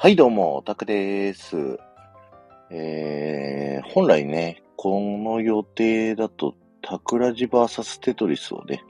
[0.00, 1.76] はい、どうも、タクです。
[2.70, 8.84] えー、本来ね、この予定だと、タクラジバーサステトリスをね、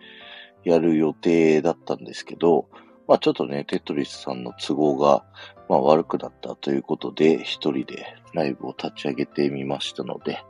[0.65, 2.69] やる予定だったんですけど、
[3.07, 5.25] まあちょっとね、テトリスさんの都合が、
[5.71, 10.43] まあ悪くなったということで、一人でライブを立ち上げてみましたので、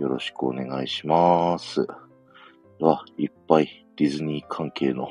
[0.00, 1.86] よろしくお願いします。
[2.80, 5.06] わ、いっぱいディズニー関係の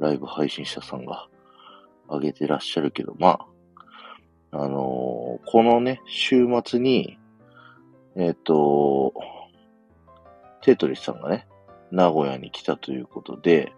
[0.00, 1.28] ライブ配信者さんが
[2.08, 3.53] 上げてらっしゃるけど、まあ、
[4.54, 7.18] あのーこのね、週末に、
[8.16, 9.12] えっ、と、
[10.62, 11.46] テトリスさんがね、
[11.90, 13.72] 名古屋に来たということで、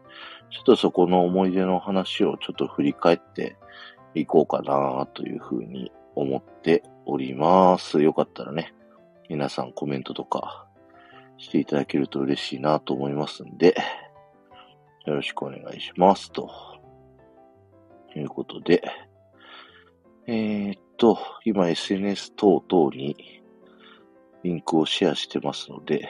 [0.51, 3.57] ちょっとそこの思い出の話をちょっと振り返って
[4.15, 8.01] いこうかなというふうに思っております。
[8.01, 8.73] よかったらね、
[9.29, 10.67] 皆さんコメントとか
[11.37, 13.75] していただけると嬉しいなと思いますんで、
[15.05, 16.31] よろしくお願いします。
[16.33, 16.49] と
[18.15, 18.83] いうことで、
[20.29, 23.45] えーっと、今 SNS 等々に
[24.43, 26.09] リンクをシェアしてますので、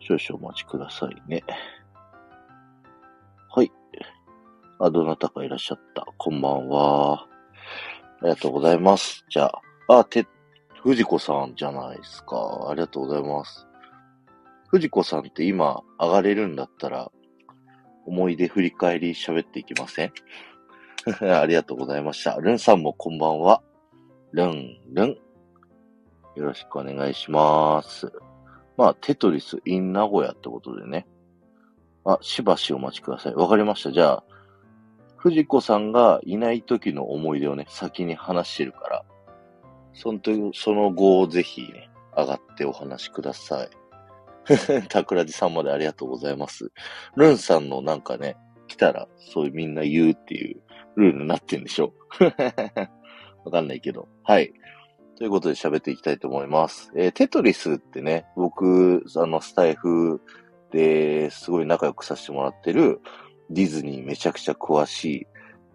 [0.00, 1.44] 少々お待ちくださいね。
[3.48, 3.70] はい。
[4.80, 6.04] あ、どなたかいらっしゃった。
[6.18, 7.22] こんばんは。
[7.22, 7.28] あ
[8.22, 9.24] りがとうございます。
[9.30, 9.52] じゃ
[9.88, 10.26] あ、あ、て、
[10.82, 12.66] 藤子さんじゃないですか。
[12.68, 13.68] ありがとうございます。
[14.66, 17.12] 藤子さんって今上がれるんだったら、
[18.04, 20.12] 思い出振り返り喋っていきません？
[21.22, 22.36] ありがとうございました。
[22.40, 23.62] ルンさんもこんばんは。
[24.32, 25.08] ルン、ルン。
[25.10, 28.12] よろしくお願いします。
[28.76, 31.06] まあ、テトリス in 名古屋ってことでね。
[32.04, 33.34] あ、しばしお待ちください。
[33.36, 33.92] わかりました。
[33.92, 34.24] じゃあ、
[35.16, 39.04] 藤子さんがいない時の思い出をね、先に話してるから、
[39.94, 43.68] その時、その後をぜひね、上がってお話しください。
[44.90, 46.72] 桜地さんまでありがとうございます。
[47.14, 50.65] ルンさんのなんかね、来たら、そういうみんな言うっていう
[50.96, 51.92] ルールになってんでしょ
[53.44, 54.08] わかんないけど。
[54.24, 54.52] はい。
[55.16, 56.90] ということで喋っていきたいと思います。
[56.94, 60.20] えーテトリスってね、僕、あの、スタイフ
[60.72, 63.00] ですごい仲良くさせてもらってる
[63.48, 65.26] ディズニーめちゃくちゃ詳しい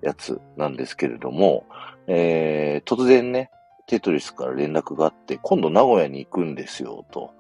[0.02, 1.66] やつなんですけれども、
[2.08, 3.50] えー突然ね、
[3.88, 7.32] テトリスから連絡があって、今度名古屋に行くんですよ、と。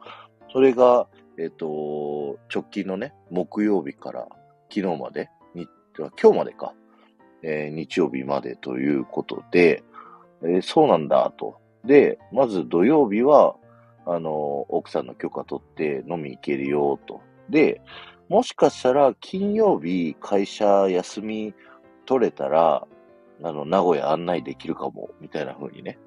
[0.51, 4.27] それが、えっ、と、直近のね、木曜日から
[4.69, 6.73] 昨日まで、に今日までか、
[7.43, 9.83] えー日曜日までということで、
[10.43, 11.57] えーそうなんだ、と。
[11.85, 13.55] で、まず土曜日は、
[14.05, 17.21] あの、奥さんの許可取って飲み行けるよ、と。
[17.49, 17.81] で、
[18.29, 21.53] もしかしたら金曜日会社休み
[22.05, 22.87] 取れたら、
[23.43, 25.97] あの、名古屋案内できるかも、みたいな風にね、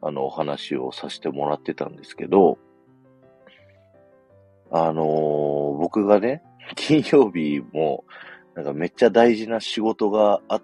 [0.00, 2.58] あの、お話をさせてもらってたんですけど、
[4.70, 6.42] あのー僕がね、
[6.76, 8.04] 金曜日も、
[8.54, 10.62] なんかめっちゃ大事な仕事があっ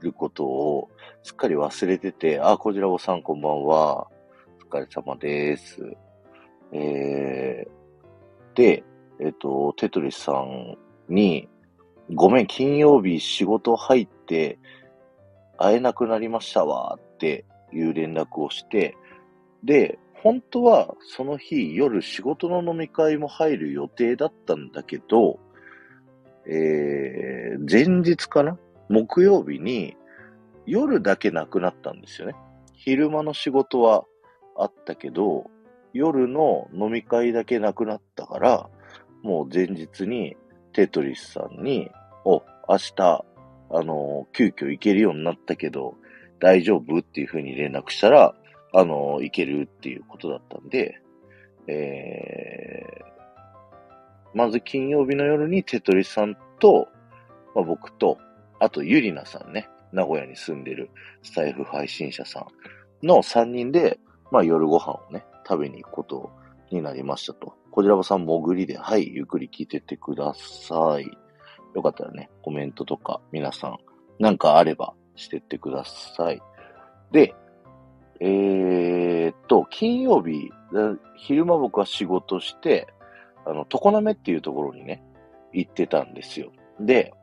[0.00, 0.90] ることを
[1.22, 4.08] すっかり忘れてて、あ、こちらごさんこんばんは。
[4.70, 5.80] お疲れ様です。
[6.72, 8.84] えー、で、
[9.20, 10.76] えっ、と、テトリスさん
[11.08, 11.48] に、
[12.14, 14.58] ごめん、金曜日仕事入って
[15.56, 18.96] 会えなくなりましたわっていう連絡をして、
[19.64, 25.38] で、本当はその日夜仕事の飲み会も入る予定だったんだけど、
[26.46, 28.58] えー、前日かな？
[28.88, 29.96] 木曜日に
[30.66, 32.34] 夜だけなくなったんですよね。
[32.74, 34.04] 昼間の仕事は
[34.56, 35.50] あったけど、
[35.92, 38.68] 夜の飲み会だけなくなったから、
[39.22, 40.36] もう前日に
[40.72, 41.90] テトリスさんに、
[42.24, 43.24] お、明日、
[43.70, 45.96] あの、急遽行けるようになったけど、
[46.40, 48.34] 大丈夫っていう風に連絡したら、
[48.72, 51.00] あの、行けるっていうことだったんで、
[51.66, 56.88] えー、まず金曜日の夜にテトリスさんと、
[57.54, 58.18] まあ、僕と、
[58.60, 60.90] あとゆりなさんね、名古屋に住んでる
[61.22, 62.46] スタイフ配信者さ
[63.02, 63.98] んの3人で、
[64.30, 66.30] まあ夜ご飯をね、食べに行くこと
[66.70, 67.54] になりましたと。
[67.70, 71.08] こちらさん潜りで、はい、ゆっくり聞いてってください。
[71.74, 73.78] よかったらね、コメントとか皆さん、
[74.18, 76.42] なんかあればしてってください。
[77.12, 77.34] で、
[78.20, 80.50] えーっと、金曜日、
[81.16, 82.88] 昼間僕は仕事して、
[83.46, 85.02] あの、常滑っていうところにね、
[85.52, 86.50] 行ってたんですよ。
[86.80, 87.14] で、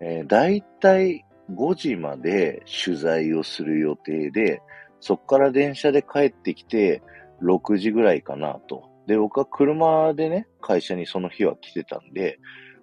[0.00, 4.62] えー、だいたい5時まで取材をする予定で、
[5.00, 7.02] そっから電車で帰ってきて、
[7.42, 8.88] 6時ぐらいかなと。
[9.06, 12.38] で、僕は車でね、会社にその日は来てたんで、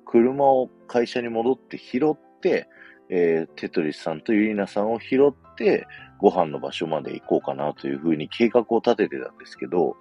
[0.06, 2.68] 車を会社に戻って拾って、
[3.10, 5.88] えーテトリスさんとユリナさんを拾って、
[6.20, 9.98] ご飯の場所まで行こうかなというふうに計画を立ててたんですけど、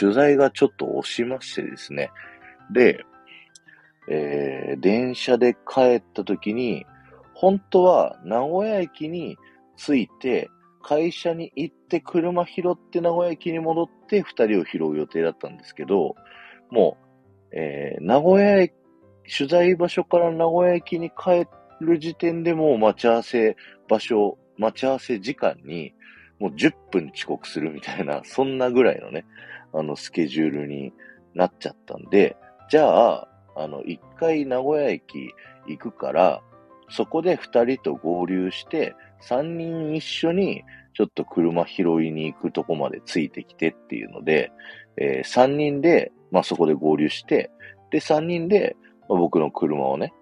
[0.00, 2.10] 取材がちょっと押しましてですね。
[2.72, 3.04] で、
[4.10, 6.86] えー電車で帰った時に、
[7.34, 9.36] 本当は名古屋駅に
[9.76, 10.50] 着いて、
[10.82, 16.14] 会社に行って車拾って名古屋駅に戻って二人を拾う予定だったんですけど、
[16.70, 16.96] も
[17.52, 18.72] う、えー、名古屋駅、
[19.36, 21.46] 取材場所から名古屋駅に帰
[21.80, 23.56] る時点でもう待ち合わせ
[23.88, 25.92] 場所、待ち合わせ時間に
[26.38, 29.26] もう10分遅刻するみたいな、そんなぐらいのね、
[29.74, 30.92] あの、スケジュールに
[31.34, 32.36] なっちゃったんで、
[32.70, 33.28] じゃあ、
[33.58, 35.34] あの、一回名古屋駅
[35.66, 36.42] 行くから、
[36.90, 40.62] そこで二人と合流して、三人一緒に
[40.94, 44.52] ちょっと車拾いに行くとこまでついてきてっていうので、
[44.96, 47.50] えー、3人で、まあ、そこで合流して、
[47.90, 48.76] で、3人で、
[49.08, 50.12] まあ、僕の車をね、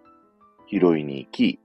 [0.70, 1.60] 拾いに行き、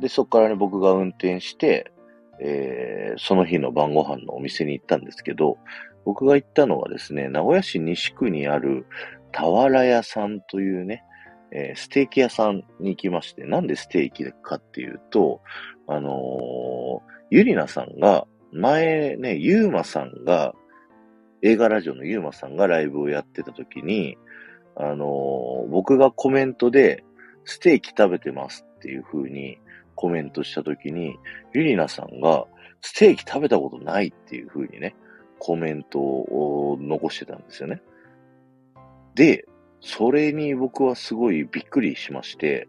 [0.00, 1.92] で、そこからね、僕が運転して、
[2.40, 5.58] えー、その日の晩ご飯のお店に行ったんですけど、
[6.04, 8.86] 僕が行ったのはですね、名古屋市西区にある
[9.36, 11.04] 俵屋さんというね、
[11.52, 15.42] えー、ステーキ屋さんに行きまして、なんでステーキかっていうと、
[15.86, 17.00] あのー、
[17.30, 20.54] ゆりなさんが、前ね、ゆうまさんが、
[21.42, 24.16] 映画ラジオのゆうまさんがライブをやってた時に、
[24.74, 27.04] あのー、僕がコメントで、
[27.44, 29.58] ステーキ食べてますっていう風に
[29.94, 31.16] コメントした時に、
[31.54, 32.46] ゆりなさんが、
[32.80, 34.96] ステーキ食べたことないっていう風にね、
[35.38, 37.82] コメントを残してたんですよね。
[39.16, 39.46] で、
[39.80, 42.68] それに僕はすごいびっくりしまして、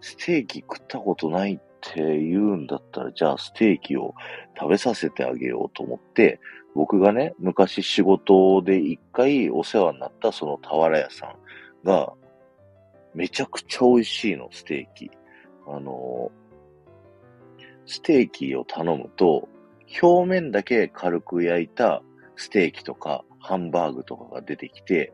[0.00, 4.14] ステーキ食ったことないって言うんだったら、じゃあステーキを
[4.58, 6.40] 食べさせてあげようと思って、
[6.74, 12.14] 僕がね、昔仕事で一回お世話になったその俵屋さんが、
[13.14, 15.10] めちゃくちゃ美味しいの、ステーキ。
[15.68, 16.32] あの、
[17.84, 19.50] ステーキを頼むと、
[20.02, 22.02] 表面だけ軽く焼いた
[22.36, 25.12] ステーキとかハンバーグとかが出てきて、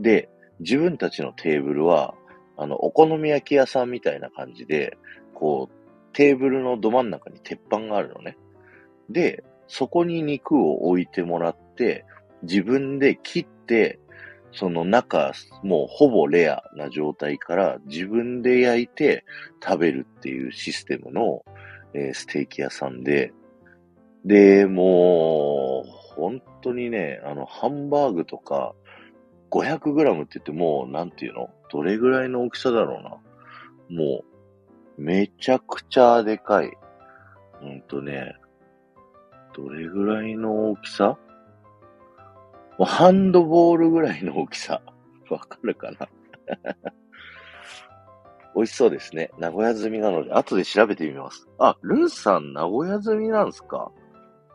[0.00, 0.28] で、
[0.60, 2.14] 自分たちのテーブルは、
[2.56, 4.96] あの、お好み焼き屋さんみたいな感じで、
[5.34, 5.80] こう、
[6.12, 8.36] テーブルのど真ん中に鉄板があるのね。
[9.08, 12.04] で、そこに肉を置いてもらって、
[12.42, 13.98] 自分で切って、
[14.52, 15.32] その中、
[15.62, 19.24] もうほぼレアな状態から自分で焼いて
[19.62, 21.44] 食べるっていうシステムの、
[21.94, 23.32] えー、ステーキ屋さんで、
[24.24, 28.74] で、もう、本当にね、あの、ハンバーグとか、
[29.50, 31.50] 500g って言ってもう、なんていうの？
[31.72, 33.10] どれぐらいの大きさだろうな？
[33.96, 34.22] も
[34.98, 36.72] う、めちゃくちゃでかい。
[37.60, 38.36] ほんとね、
[39.54, 41.18] どれぐらいの大きさ？
[42.78, 44.80] ハンドボールぐらいの大きさ。
[45.28, 46.08] わかるかな？
[48.56, 49.30] 美味しそうですね。
[49.38, 51.48] 名古屋済みなので、後で調べてみます。
[51.58, 53.92] あ、ルンさん名古屋済みなんすか？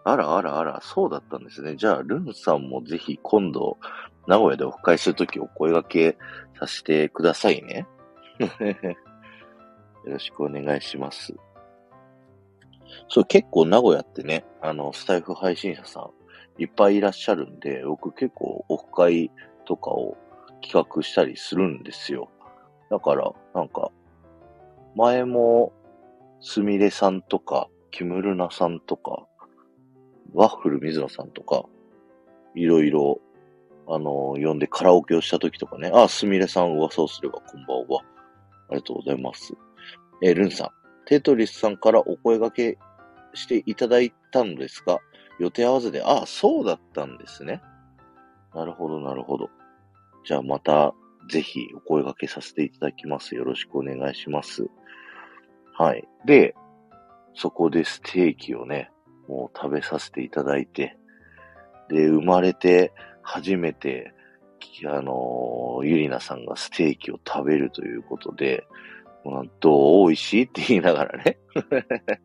[0.04, 1.76] あらあらあら、そうだったんですね。
[1.78, 3.78] じゃあ、ルンさんもぜひ今度、
[4.28, 6.18] 名古屋でオフ会するときお声掛け
[6.60, 7.88] させてくださいね。
[10.06, 11.36] よろしくお願いします。
[13.08, 16.12] そう、結構名古屋ってね、あの、スタイフ配信者さん
[16.58, 19.32] いっぱいいらっしゃるんで、僕結構オフ会
[19.66, 20.18] とかを
[20.62, 22.30] 企画したりするんですよ。
[22.90, 23.92] だから、なんか、
[24.96, 25.74] 前も、
[26.40, 29.26] すみれさんとか、キムルナさんとか、
[30.34, 31.66] ワッフル水野さんとか、
[32.56, 33.20] いろいろ、
[33.88, 38.02] あの、呼んでカラオケをした時とかね、あ、すみれさん噂をすればこんばんは。
[38.70, 39.54] ありがとうございます。
[40.22, 40.70] えー、ルンさん、
[41.06, 42.78] テトリスさんからお声掛け
[43.34, 45.00] していただいたんですが、
[45.40, 47.62] 予定合わせで、あ、そうだったんですね。
[48.54, 49.50] なるほど、なるほど。
[50.26, 50.94] じゃあまた、
[51.30, 53.36] ぜひお声掛けさせていただきます。
[53.36, 54.68] よろしくお願いします。
[55.74, 56.08] はい。
[56.26, 56.56] で、
[57.34, 58.90] そこでステーキをね、
[59.28, 60.98] もう食べさせていただいて、
[61.90, 62.94] で、生まれて
[63.26, 64.14] 初めて、
[64.88, 68.66] あの、ゆりなさんがステーキを食べるということで、
[69.24, 71.38] もうどう美味しいって言いながらね。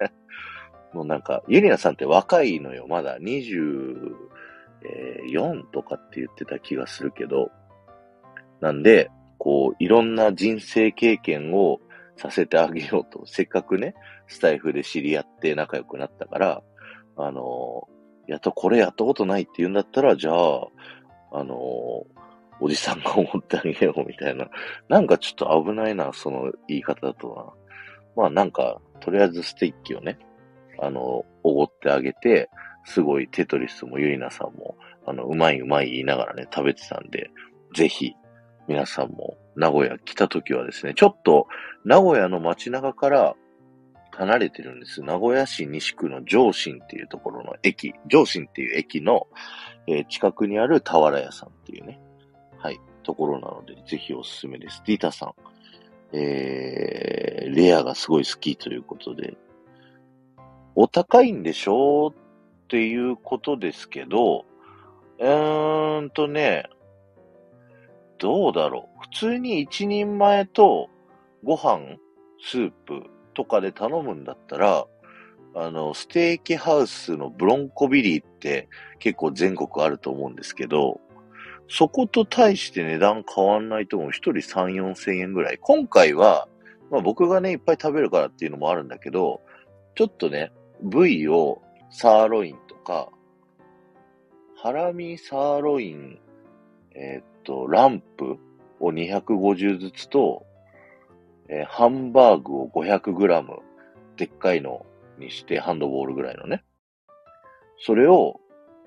[0.92, 2.86] もうなんか、ゆりなさんって若いのよ。
[2.88, 4.10] まだ24
[5.72, 7.50] とかって言ってた気がするけど。
[8.60, 11.80] なんで、こう、いろんな人生経験を
[12.16, 13.94] させてあげようと、せっかくね、
[14.26, 16.62] スタイフで知り合って仲良くなったから、
[17.16, 17.88] あの、
[18.30, 20.68] やっとこれやったことないって言うんだったら、じゃあ、
[21.32, 21.56] あの、
[22.60, 24.48] おじさんが思ってあげようみたいな。
[24.88, 27.56] なんかちょっと危ないな、その言い方だと
[28.16, 28.22] な。
[28.22, 30.16] まあなんか、とりあえずステーキをね、
[30.78, 32.50] あの、おごってあげて、
[32.84, 37.30] すごいテトリスもユリナさんも、あの、うまいうまい言いながらね、食べてたんで、
[37.74, 38.14] ぜひ、
[38.68, 41.48] 皆さんも名古屋来た時はですね、ちょっと
[41.84, 43.34] 名古屋の街中から
[44.12, 45.02] 離れてるんです。
[45.02, 49.26] 名古屋市西区の上信っていうところの駅、上信っていう駅の、
[49.86, 52.00] えー、近くにある俵屋さんっていうね、
[52.58, 54.82] はい、ところなので、ぜひおすすめです。
[54.86, 55.34] ディータさん、
[56.12, 59.36] えー、レアがすごい好きということで、
[60.74, 62.14] お高いんでしょうっ
[62.68, 64.44] ていうことですけど、
[65.18, 66.68] うーんとね、
[68.18, 69.00] どうだろう。
[69.02, 70.88] 普通に一人前と
[71.42, 71.96] ご飯、
[72.42, 74.86] スープとかで頼むんだったら、
[75.54, 78.68] あの、ステーキハウスのブロンコビリーって
[78.98, 81.00] 結構全国あると思うんですけど、
[81.68, 84.10] そこと対して値段変わんないと思う。
[84.10, 85.58] 一人3、4千円ぐらい。
[85.58, 86.48] 今回は、
[86.90, 89.40] まあ僕がね、いっぱい食べるからっていうのもあるんだけど、
[89.94, 93.08] ちょっとね、部位をサーロインとか、
[94.56, 96.18] ハラミサーロイン、
[96.94, 98.36] えー、っと、ランプ
[98.80, 100.44] を250ずつと、
[101.50, 103.58] えー、ハンバーグを500グラム、
[104.16, 104.86] でっかいの
[105.18, 106.64] にして、ハンドボールぐらいのね。
[107.78, 108.40] それを、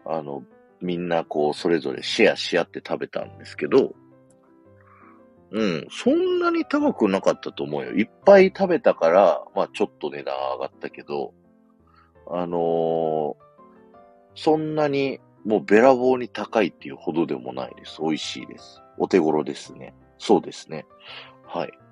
[0.06, 0.44] あの、
[0.80, 3.94] みんなこう、それぞれシェアし合って食べたんですけど、
[5.52, 7.92] うん、そんなに高くなかったと思うよ。
[7.92, 11.34] いっぱい食べたから、まあちょっと値段上がったけど、
[12.28, 13.36] あのー、
[14.36, 18.02] そんなにもうべらぼうに高いっていうほどでもないです。
[18.02, 18.82] 美味しいです。
[18.98, 19.94] お手頃ですね。
[20.18, 20.88] そうですね。
[21.46, 21.83] はい。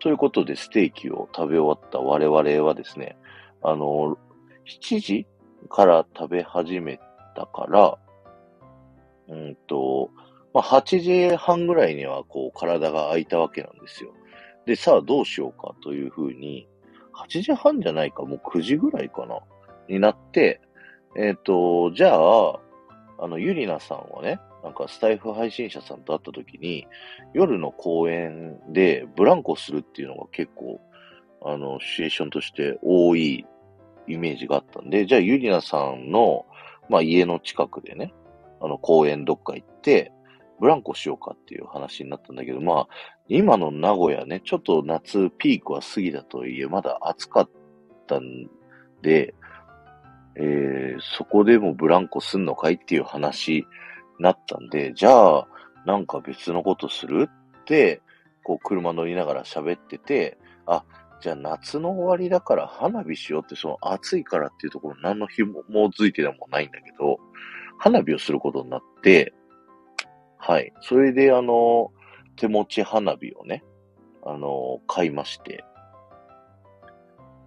[0.00, 3.16] ということで、ステーキを食べ終わった我々はですね、
[3.62, 4.16] あの、
[4.66, 5.26] 7時
[5.68, 7.00] から食べ始め
[7.34, 7.98] たから、
[9.28, 10.10] うんと、
[10.52, 14.12] まあ、8時半ぐらいにはこう体が空いたわけなんですよ。
[14.66, 16.68] で、さあどうしようかというふうに、
[17.14, 19.40] 8時半じゃないか、もう9時ぐらいかな、
[19.88, 20.60] になって、
[21.16, 22.60] えっ、ー、と、じゃあ、
[23.18, 26.88] あの、ゆりなさんはね、なんかスタイフ配信者さんと会った時に、
[27.32, 30.80] 夜の公演でブランコするっていうのが結構、
[31.40, 33.46] あの、シチュエーションとして多い
[34.08, 36.46] イメージがあったんで、じゃあゆりなさんの、
[36.88, 38.12] まあ家の近くでね、
[38.60, 40.10] あの、公園どっか行って、
[40.58, 42.88] ブランコしようかっていう話になったんだけど、まあ、
[43.28, 47.50] 今の名古屋ね、ちょっと夏ピークは過ぎたとはいえ、まだ暑かっ
[48.08, 48.48] たん
[49.00, 49.32] で、
[50.34, 53.64] えー、そこでもブランコすんのかいっていう話
[54.18, 55.48] なったんで、じゃあ、
[55.84, 57.28] なんか別のことする
[57.60, 58.02] って、
[58.44, 60.84] こう車乗りながら喋ってて、あ、
[61.20, 67.18] じゃあ夏の終わりだから花火しようって、その暑いからっていうところ何の紐もづいてでもないんだけど、
[67.78, 69.34] 花火をすることになって、
[70.38, 70.72] はい。
[70.80, 71.90] それで、あの、
[72.36, 73.64] 手持ち花火をね、
[74.24, 75.64] あの、買いまして、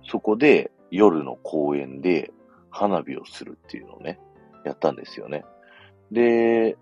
[0.03, 2.31] そこで夜の公園で
[2.71, 4.19] 花火をするっていうのをね、
[4.65, 5.45] やったんですよね。
[6.11, 6.77] で、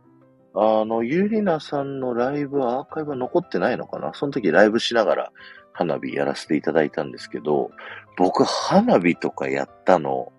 [0.55, 4.13] あの、ゆりなさんのライブアーカイブは残ってないのかな？
[4.13, 5.31] その時ライブしながら
[5.73, 7.69] 花火やらせていただいたんですけど、
[8.17, 10.31] 僕花火とかやったの、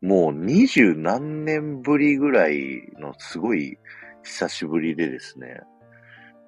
[0.00, 3.76] もう二十何年ぶりぐらいのすごい
[4.22, 5.60] 久しぶりでですね、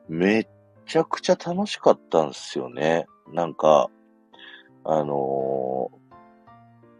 [0.08, 0.48] めっ
[0.86, 3.04] ちゃくちゃ楽しかったんですよね。
[3.32, 3.90] なんか、
[4.84, 6.14] あのー、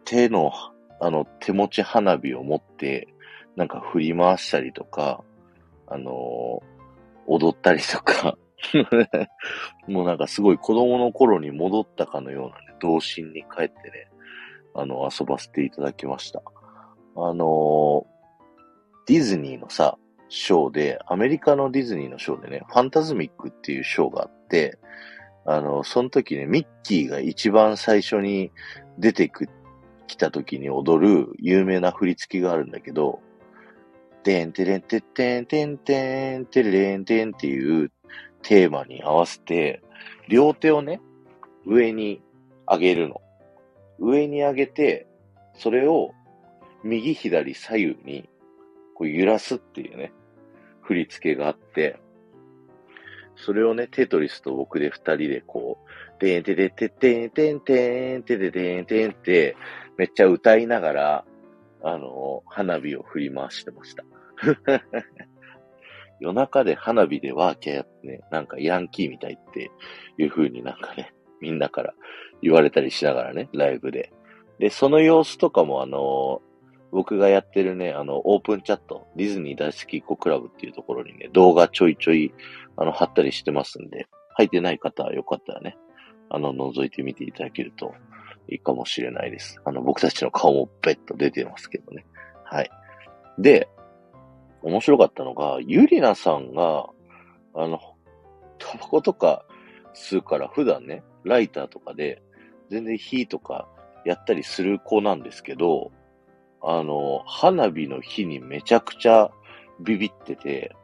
[0.05, 0.53] 手の、
[1.01, 3.09] あの、手持ち花火を持って、
[3.57, 5.23] なんか振り回したりとか、
[5.87, 6.13] あのー、
[7.27, 8.37] 踊ったりとか
[9.87, 14.09] もうなんかすごい子供の頃に戻ったかのようなね、童心に帰ってね、
[14.75, 16.43] あの、遊ばせていただきました。
[17.17, 18.05] あのー、
[19.07, 24.79] ディズニーのさ、ショーで、アメリカのディズニーのショーでね、ファンタズミックっていうショーがあって、
[25.45, 28.51] あの、その時ね、ミッキーが一番最初に
[28.99, 29.49] 出てく、
[30.07, 33.21] 来た時に踊る有名な振り付きがあるんだけど、
[34.23, 37.91] てんてれんてってんてんてんてれれんてんっていう
[38.43, 39.83] テーマに合わせて、
[40.29, 41.01] 両手をね、
[41.67, 42.23] 上に
[42.69, 43.21] 上げるの。
[43.99, 45.07] 上に上げて、
[45.55, 46.13] それを
[46.83, 48.29] 右左左右に
[48.95, 50.13] こう揺らすっていうね、
[50.81, 51.99] 振り付けがあって、
[53.37, 55.79] それをね、テトリスと僕で二人でこ
[56.17, 59.57] う、てんててててんてんてんてててんてんって、
[59.97, 61.25] めっちゃ歌いながら、
[61.85, 64.05] あの、花火を振り回してました。
[66.21, 69.71] 夜中で花火でワーキャーやってね、なんかヤンキーみたいって
[70.19, 71.95] いう風になんかね、みんなから
[72.41, 74.13] 言われたりしながらね、ライブで。
[74.59, 76.41] で、その様子とかもあの、
[76.93, 82.33] 僕がやってるね、あの、オープンチャット、ディズニー大好きっ子クラブっていうところにね、動画ちょいちょい、
[82.77, 85.77] あの、貼ったりしてますんで、入ってない方はよかったらね、
[86.29, 87.95] あの、覗いてみていただけると
[88.49, 89.61] いいかもしれないです。
[89.65, 92.05] あの、僕たちの顔もベッと出てますけどね。
[92.45, 92.71] はい。
[93.39, 93.69] で、
[94.63, 96.87] 面白かったのが、ゆりなさんが、
[97.55, 97.79] あの、
[98.59, 99.45] タバコとか
[99.95, 102.23] 吸うから普段ね、ライターとかで
[102.71, 103.69] 全然火とか
[104.05, 105.93] やったりする子なんですけど、
[106.63, 109.31] あの、花火の火にめちゃくちゃ
[109.81, 110.75] ビビってて、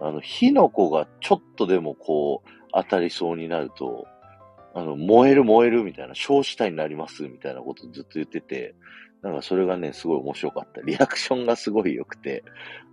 [0.00, 4.06] あの、火の粉がちょっとでもこう、当たりそうになると、
[4.78, 8.74] あの、燃える燃えるみたいな、焼死体になりますみたいなことずっと言ってて、
[9.22, 10.80] なんかそれがね、すごい面白かった。
[10.82, 12.44] リアクションがすごい良くて、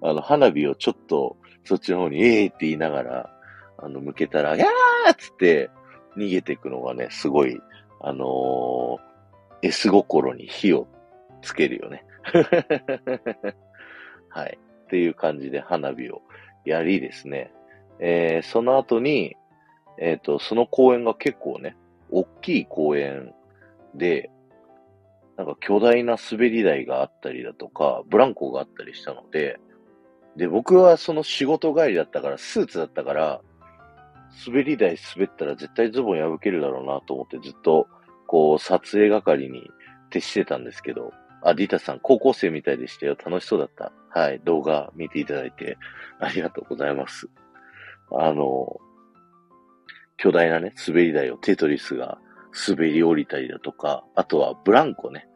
[0.01, 3.29] あの、花火をちょっとそっちの方にええーって言いながら、
[3.77, 5.69] あの、向けたら、やーっつって
[6.17, 7.61] 逃げていくのがね、すごい、
[8.01, 10.87] あのー、S 心に火を
[11.41, 12.03] つけるよね。
[14.29, 14.57] はい。
[14.85, 16.21] っていう感じで花火を
[16.65, 17.51] やりですね。
[17.99, 19.35] えー、その後に、
[19.99, 21.75] えっ、ー、と、その公園が結構ね、
[22.11, 23.33] 大きい公園
[23.93, 24.29] で、
[25.37, 29.59] なんか巨大な滑り台があったりだとか、ブランコがあったりしたので、
[30.35, 33.41] で、僕はその仕事帰りだったから、スーツだったから、
[34.45, 37.87] 滑り台滑ったら絶対ズボン破けるだろうなと思ってずっと、
[38.27, 39.69] こう、撮影係に
[40.09, 43.15] 徹してたんですけど、あ、ディータさん、高校生みたいでしたよ。
[43.23, 43.93] 楽しそうだった。
[44.09, 45.77] はい、動画見ていただいて
[46.19, 47.27] ありがとうございます。
[48.11, 48.77] あの、
[50.17, 52.17] 巨大なね、滑り台をテトリスが
[52.67, 55.27] 滑り降りたりだとか、あとはブランコね。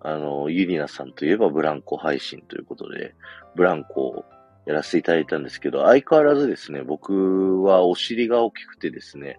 [0.00, 3.14] あの、ユリナさんといえばブランコ配信ということで、
[3.56, 4.24] ブランコを
[4.66, 9.38] やらせていただいたんですけど、相変わらずですね、僕はお尻が大きくてですね、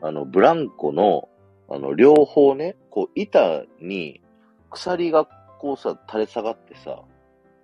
[0.00, 1.28] あの、ブランコの、
[1.68, 4.22] あの、両方ね、こう、板に
[4.70, 5.26] 鎖が
[5.58, 7.02] こうさ、垂れ下がってさ、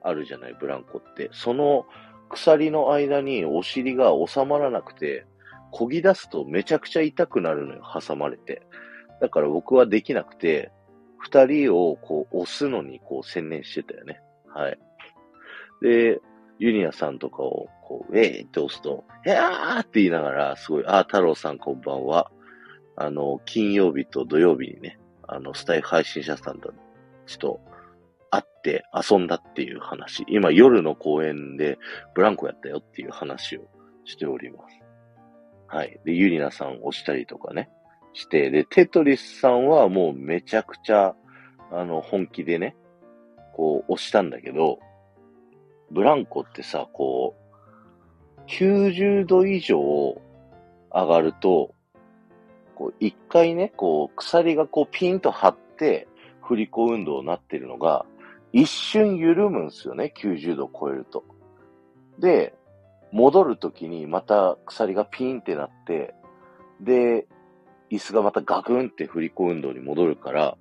[0.02, 1.30] あるじゃない、ブランコって。
[1.32, 1.87] その
[2.28, 5.26] 鎖の間にお尻が収まらなくて、
[5.73, 8.62] 漕ぎ出すとめちゃくちゃ痛くなるのよ、挟まれて。
[9.21, 10.71] だから僕はできなくて、
[11.19, 14.21] 二人をこう押すのにこう専念してたよね。
[14.49, 14.79] はい。
[15.81, 16.21] で、
[16.59, 22.31] ユニアさんとかをこう、ウェーって押すと、へやーって言いながら、すごい、あ、太郎さんこんばんは。
[22.97, 26.69] あの、金曜日と土曜日にね、あの、スタイフ配信者さんた
[27.26, 27.61] ちと
[28.31, 30.25] 会って遊んだっていう話。
[30.29, 31.79] 今夜の公園で
[32.14, 33.69] ブランコやったよっていう話を
[34.05, 34.82] しております。
[35.73, 35.99] はい。
[36.05, 37.71] で、ユリナさん押したりとかね、
[38.12, 41.15] して、で、テトリスさんはもうめちゃくちゃ、
[41.71, 42.76] あの、本気でね、
[43.54, 44.78] こう押したんだけど、
[45.91, 47.35] ブランコってさ、こ
[48.37, 49.80] う、90度以上
[50.93, 51.75] 上がると、
[52.75, 56.06] こう、一回ね、こう、鎖がこうピンと張って、
[56.43, 58.04] 振り子運動になってるのが、
[58.52, 61.25] 一瞬緩むんですよね、90度超えると。
[62.19, 62.52] で、
[63.13, 66.15] 戻るときにまた鎖がピーンってなって、
[66.81, 67.27] で、
[67.91, 70.57] 椅子がまたガクンって振り子運動に戻るから、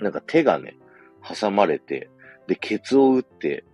[0.00, 0.76] なんか手がね、
[1.22, 2.10] 挟まれて、
[2.48, 3.64] で、ケツを打って、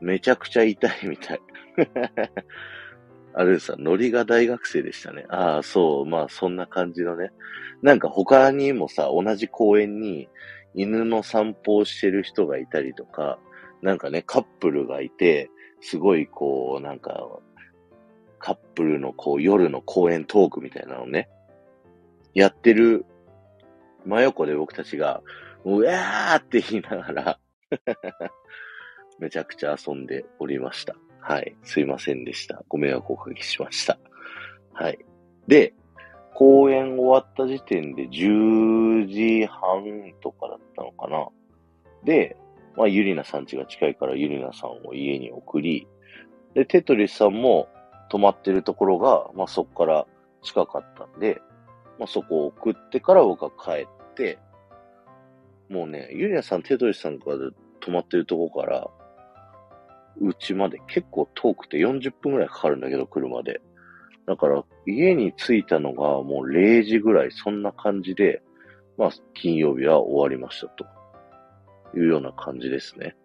[0.00, 1.40] めちゃくちゃ痛いみたい。
[3.32, 5.24] あれさ、ノリが大学生でしたね。
[5.28, 7.30] ああ、そう、まあそんな感じのね。
[7.80, 10.28] なんか他にもさ、同じ公園に
[10.74, 13.38] 犬の散歩をしてる人がいたりとか、
[13.82, 15.48] なんかね、カップルがいて、
[15.80, 17.26] すごいこう、なんか、
[18.38, 21.28] カップルのこう夜の公園トークみたいなのね、
[22.32, 23.04] やってる
[24.06, 25.22] 真横で僕たちが、
[25.64, 27.38] うわーって言いながら
[29.18, 30.96] めちゃくちゃ遊んでおりました。
[31.20, 31.54] はい。
[31.62, 32.64] すいませんでした。
[32.68, 33.98] ご迷惑をおかけしました。
[34.72, 34.98] はい。
[35.46, 35.74] で、
[36.34, 41.28] 公演終わった時点で10時半とかだったのかな。
[42.04, 42.36] で、
[42.76, 45.86] まあ、ゆりなさん家が近いからゆりなさんを家に送り、
[46.54, 47.68] で、テトリスさんも
[48.08, 50.06] 泊まってるところが、まあ、そこから
[50.42, 51.40] 近かったんで、
[51.98, 54.38] まあ、そこを送ってから僕は帰って、
[55.68, 57.24] もうね、ゆりなさん、テトリスさんが
[57.80, 58.90] 泊まってるところから、
[60.20, 63.60] うちまで結構遠くて40分ぐらいかかるんだけど、車で。
[64.26, 68.42] だから、家に着いたのがもう0時ぐらい、そんな感じで、
[68.98, 70.84] まあ、金曜日は終わりましたと。
[71.94, 73.16] いうような感じですね。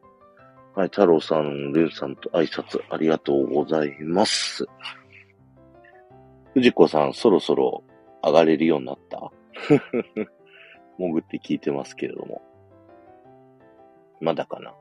[0.75, 4.65] はい、太郎さん、ルンさんと挨拶ありがとうございます。
[6.53, 7.83] 藤子さん、そろそろ
[8.23, 9.31] 上がれるようになった？
[10.97, 12.41] 潜って聞いてますけれども。
[14.21, 14.73] まだかな？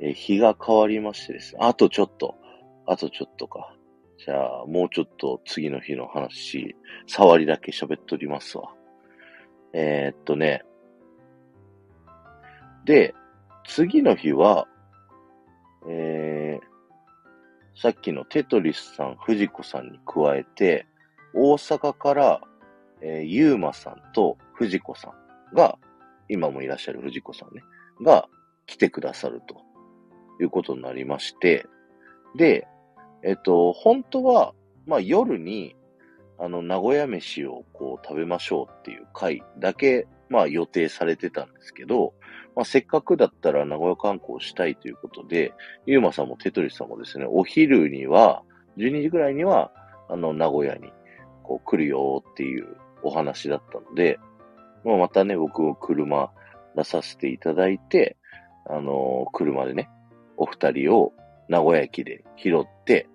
[0.00, 1.60] え日が変わりましてですね。
[1.62, 2.34] あとちょっと。
[2.86, 3.74] あとちょっとか。
[4.18, 8.74] じゃあ、もうちょっと次の日の話、触りだけ喋っとりますわ。
[9.72, 10.62] えー、っとね。
[12.84, 13.14] で、
[13.66, 14.66] 次の日は、
[15.88, 20.86] えー、さっきのテトリスさん、藤子さんに加えて、
[21.34, 22.40] 大阪から、
[23.00, 25.12] えー、ゆうまさんと藤子さ
[25.52, 25.78] んが、
[26.28, 27.62] 今もいらっしゃる藤子さんね、
[28.02, 28.28] が
[28.66, 29.62] 来てくださると
[30.42, 31.66] いうことになりまして、
[32.36, 32.66] で、
[33.22, 34.54] えっと、本当は、
[34.86, 35.76] まあ夜に、
[36.38, 42.14] あの、名古屋飯をこう食べましょうっていう回だけ、まあ予定されてたんですけど、
[42.60, 45.54] まあせっかくだったら名古屋観光したいということで、
[45.86, 48.42] ゆうまさんもテトリスさんもですね、お昼には、
[48.76, 49.72] 12時ぐらいには、
[50.10, 50.92] あの、名古屋に、
[51.42, 54.20] こう来るよっていうお話だったので、
[54.84, 56.30] まあ、またね、僕も車
[56.76, 58.18] 出させていただいて、
[58.66, 59.88] あのー車でね、
[60.36, 61.14] お二人を
[61.48, 63.08] 名古屋駅で拾って、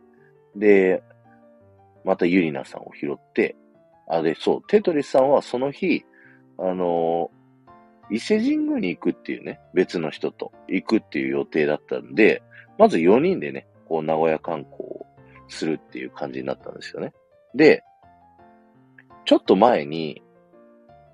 [0.55, 1.03] で、
[2.03, 3.55] またゆりなさんを拾って、
[4.09, 6.03] あ、で、そう、テトリスさんはその日、
[6.57, 7.44] あのー
[8.09, 12.43] 伊勢神宮に行くっていうね、別の人と行くっていう予定だったんで、
[12.77, 15.05] まず4人でね、こう名古屋観光を
[15.47, 17.13] するっていう感じになったんですよね。
[17.53, 17.83] で、
[19.25, 20.21] ちょっと前に、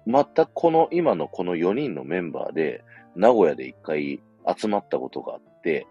[0.08, 2.84] 全くこの、今のこの4人のメンバーで、
[3.16, 4.22] 名古屋で一回
[4.58, 5.86] 集まったことがあって、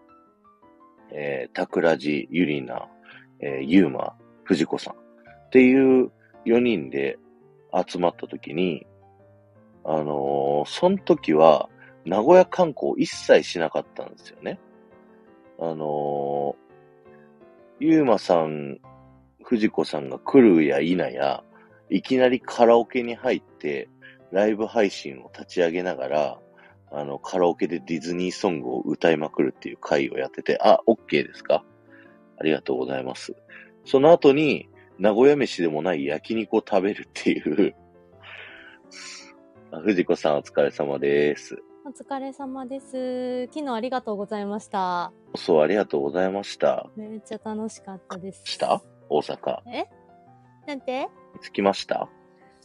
[1.12, 2.88] えー、桜地、ゆりな、
[3.40, 6.10] えー、ゆうま、藤子さんっていう
[6.46, 7.18] 4人で
[7.86, 8.86] 集まった時に、
[9.84, 11.70] あのーその時は
[12.04, 14.58] 名古屋観光一切しなかったんですよね。
[15.58, 16.70] あのー
[17.82, 18.78] ゆうまさん、
[19.42, 21.42] 藤子さんが来るや否や、
[21.88, 23.88] いきなりカラオケに入って、
[24.30, 26.38] ライブ配信を立ち上げながら、
[26.92, 31.64] あの、カラオケでディズニーソングを歌いまくるっていう回をやってて、あ、OK ですか
[32.38, 33.34] ありがとうございます。
[33.86, 37.74] その後に、名古屋飯でもない焼肉を食べるっていう、
[39.72, 41.62] あ藤子さんお疲れ様です。
[41.84, 43.46] お疲れ様です。
[43.52, 45.12] 昨日ありがとうございました。
[45.36, 46.88] そう、ありがとうございました。
[46.96, 48.42] めっちゃ楽しかったです。
[48.44, 48.82] した？
[49.08, 49.58] 大阪。
[49.68, 49.86] え？
[50.66, 51.08] なんて？
[51.42, 52.08] 着きました？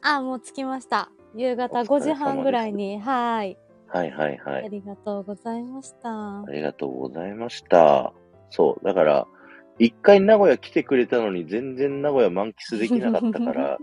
[0.01, 1.11] あ、もう着きました。
[1.35, 2.99] 夕方5お疲れ様です時半ぐらいに。
[2.99, 3.57] はい。
[3.87, 4.69] はいはいはあい。
[4.71, 6.45] りがとうございましたあ。
[6.51, 8.13] りがとうございました。
[8.49, 9.27] そう、だから、
[9.77, 13.77] 一回名古屋来てくれたのに全然名古屋満喫できなかったから、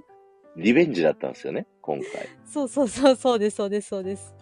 [0.56, 2.28] リベンジだったんですよね、今回。
[2.44, 4.34] そうそうそう、そうです、そうです、そうです。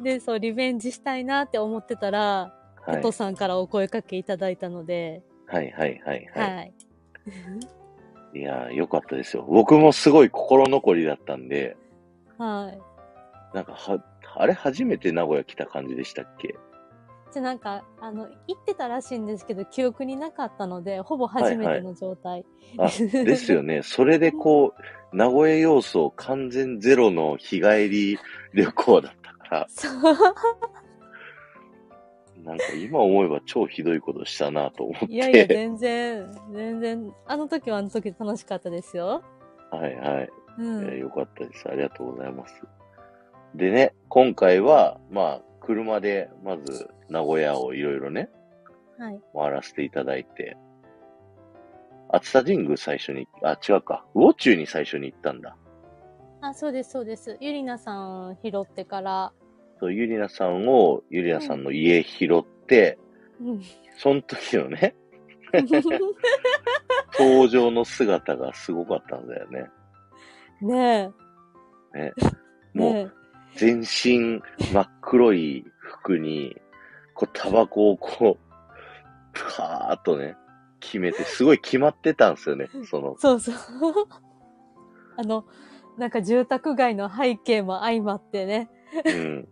[0.00, 2.52] で、そう、リベンジしたいなって思ってたら、
[2.84, 3.12] はいお父。
[3.12, 6.72] さんからお声かけいただいたので、はいはいはいははい。
[8.34, 8.38] い。
[8.40, 9.44] い、やー、よかったですよ。
[9.48, 11.76] 僕もすごい心残りだったんで、
[12.38, 13.54] はい。
[13.54, 14.02] なんかは、
[14.34, 16.56] あれ初めて名古屋来た感じでしたっけ？
[17.32, 22.44] じゃ、なんか、あの、行ってたらしいんですけど、記憶になかったので、ほぼ初めての状態。
[22.78, 23.82] あ、ですよね。
[23.84, 24.74] それでこ
[25.12, 28.18] う、名古屋要素完全ゼロの日帰り
[28.54, 29.92] 旅行だったから、そう。
[32.44, 35.06] なんか今思えば超ひどいことしたなと思って。
[35.06, 39.22] いやいや、全然、全然、あの時はあの時楽しかったですよ。
[39.70, 40.30] はいはい。
[40.58, 40.98] うん。
[40.98, 41.68] よかったです。
[41.68, 42.54] ありがとうございます。
[43.54, 48.28] でね、今回は、まあ、車で、まず、名古屋をいろいろね、
[48.98, 49.20] はい。
[49.34, 50.56] 回らせていただいて、
[52.08, 55.56] 熱田神宮最初に、あ、違うか、魚中に最初に行ったんだ。
[56.40, 57.38] あ、そうです、そうです。
[57.40, 59.32] ゆりなさん拾ってから、
[59.78, 62.98] そう、ゆりなさんを、ゆりなさんの家拾って、
[63.40, 63.62] うん。
[63.98, 64.94] その時のね、
[67.18, 69.70] 登場の姿がすごかったんだよね。
[70.60, 71.12] ねね。
[71.94, 72.12] え。
[72.74, 73.10] もう、ね
[73.56, 76.56] 全身真っ黒い服に、
[77.14, 78.52] こう、タバコをこう、
[79.56, 80.36] パーっとね、
[80.80, 83.54] 決めて、すごい決まってたんですよね、そのえ。、そうそう。
[85.16, 85.44] あの、
[85.98, 88.70] なんか住宅街の背景も相まってね。
[89.04, 89.48] うん。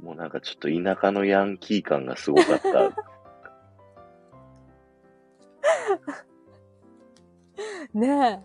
[0.00, 2.90] もうなんかちょっと田舎のヤンキー感がすごかった。
[7.94, 8.42] ね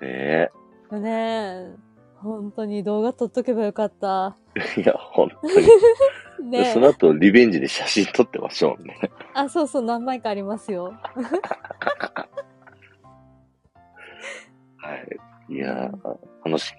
[0.00, 0.50] ね
[0.90, 0.96] え。
[0.96, 1.93] ねえ。
[2.24, 4.36] 本当に動画撮っとけばよかった。
[4.56, 4.60] え。
[4.80, 5.66] いや、本当に。
[6.50, 8.98] ねその後、リベンジで写真撮ってましょうね。
[9.34, 10.92] あ、そうそう、何枚かありますよ。
[14.76, 15.54] はい。
[15.54, 16.72] いやー、楽し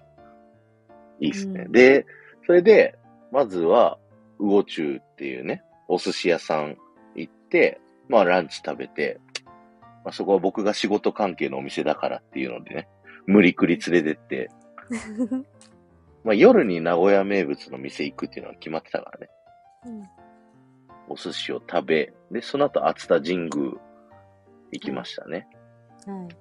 [1.19, 1.27] い。
[1.27, 1.63] いいっすね。
[1.65, 2.05] うんで、
[2.45, 2.97] それで、
[3.31, 3.99] まずは、
[4.39, 6.77] 魚中っていうね、お寿司屋さん
[7.15, 7.79] 行って、
[8.09, 9.19] まあランチ食べて、
[10.03, 12.87] まあそこは僕が仕事関係のお店だからっていうのでね、
[13.25, 14.49] 無理くり連れてって、
[16.23, 19.29] まあ夜に名古屋名物の店行くっていうのは決まってたからね、
[19.85, 20.03] うん
[21.07, 23.49] お寿司を食べ、で、その後熱田神宮
[24.71, 25.47] 行きましたね。
[26.07, 26.35] はい。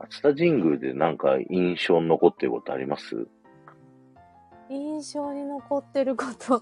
[0.00, 3.26] 熱田神宮でなんか印象に残ってることあります？
[4.68, 6.60] 印象に残ってること。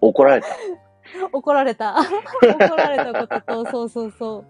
[0.00, 0.48] 怒られた。
[1.32, 1.94] 怒られた。
[2.00, 4.44] 怒られたことと、そうそうそう。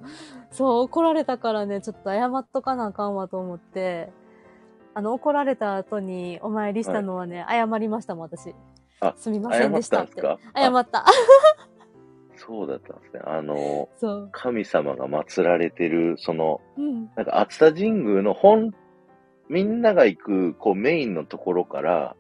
[0.52, 4.12] そう、怒られたからね、ちょっと謝っとかなあかんわと思って、
[4.94, 8.54] あの、怒られた後にお参りしたのはね、謝りましたもん、私。
[9.00, 10.22] あすみませんでしたって。
[10.22, 11.04] 謝った謝った。
[12.37, 13.20] そうだったんですね。
[13.24, 13.88] あの。
[14.33, 17.11] 神様が祀られてる、その、うん。
[17.16, 18.72] なんか熱田神宮の本、
[19.48, 22.16] みんなが行く、こうメインのところから、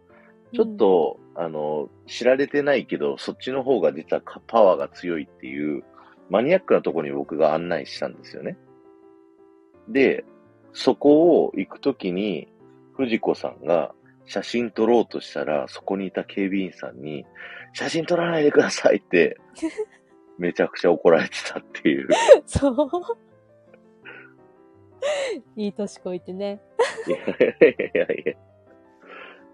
[0.52, 5.84] ちょっと、あの、知られてないけど、そっちの方が実はかパワーが強いっていう、
[6.30, 8.56] マニアックなところに僕が案内したんですよね。
[9.88, 10.24] で、
[10.72, 12.48] そこを行くときに、
[12.96, 13.94] 藤子さんが
[14.26, 17.26] 写真撮ろうとしたら、そこにいた警備員さんに、
[17.72, 19.38] 写真撮らないでくださいって、
[20.38, 22.08] めちゃくちゃ怒られてたっていう。
[22.46, 22.90] そう。
[25.56, 26.60] いい年こいてね。
[27.06, 28.34] いやいやいや。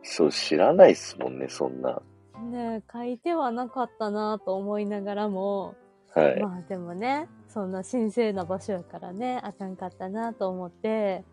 [0.02, 2.00] そう、知らないっすもんね、そんな。
[2.40, 5.74] ねえ書いてはなかったなと思いながらも、
[6.14, 6.40] はい。
[6.40, 11.24] まあでもね、そんな神聖な場所やからね、あかんかったなと思って、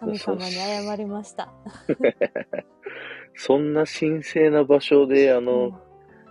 [0.00, 1.52] 神様に謝りました。
[3.36, 5.90] そんな神聖な場所で、あの、うん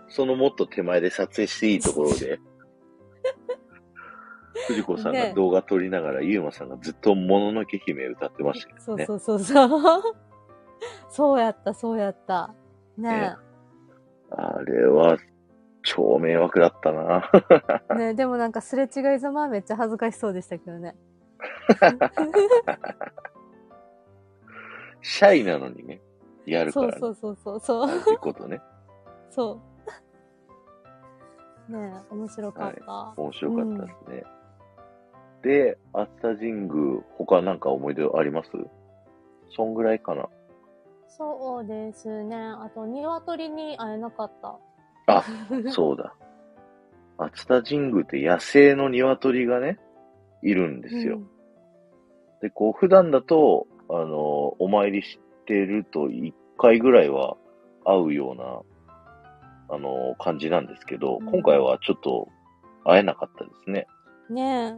[0.10, 2.40] そのもっと手前で撮影していいところで、
[4.68, 9.06] 藤子さんがね動画撮りながら、ゆうまさんがずっともののけ姫歌ってましたけどね。
[9.06, 10.02] そうそうそうそう。
[11.10, 12.54] そうやった、そうやった。
[12.98, 13.36] ね
[14.32, 15.18] あれは、
[15.84, 17.32] 超迷惑だったな。
[17.90, 17.94] え。
[17.96, 20.96] ねえ、でもなんかすれ違いざまはめっちゃ恥ずかしそうでしたけどね。
[25.02, 26.02] シャイなのにね、
[26.46, 26.98] やるから、ね。
[27.00, 27.88] そうそうそうそう。
[27.88, 28.04] そう。
[28.06, 28.62] 同じことね。
[29.30, 29.60] そ
[31.70, 31.72] う。
[31.72, 33.14] ねえ、面白かった。
[33.16, 34.24] 面白かったですね。
[35.42, 38.50] で、熱田神宮、他なんか思い出あります？
[39.52, 40.28] そんぐらいかな。
[41.08, 42.36] そうですね。
[42.36, 44.60] あと、鶏に会えなかった。
[45.08, 45.24] あ、
[45.70, 46.14] そうだ。
[47.18, 49.80] 熱田神宮って野生の鶏がね、
[50.42, 51.18] いるんですよ。
[51.18, 51.30] うん
[52.42, 57.38] で、こう、普段だと、あの、お参りしてると1回ぐらいは
[57.86, 62.28] 会うような、あの、感じなんですけど、うん今回はちょっと
[62.86, 63.88] 会えなかったですね。
[64.30, 64.78] ね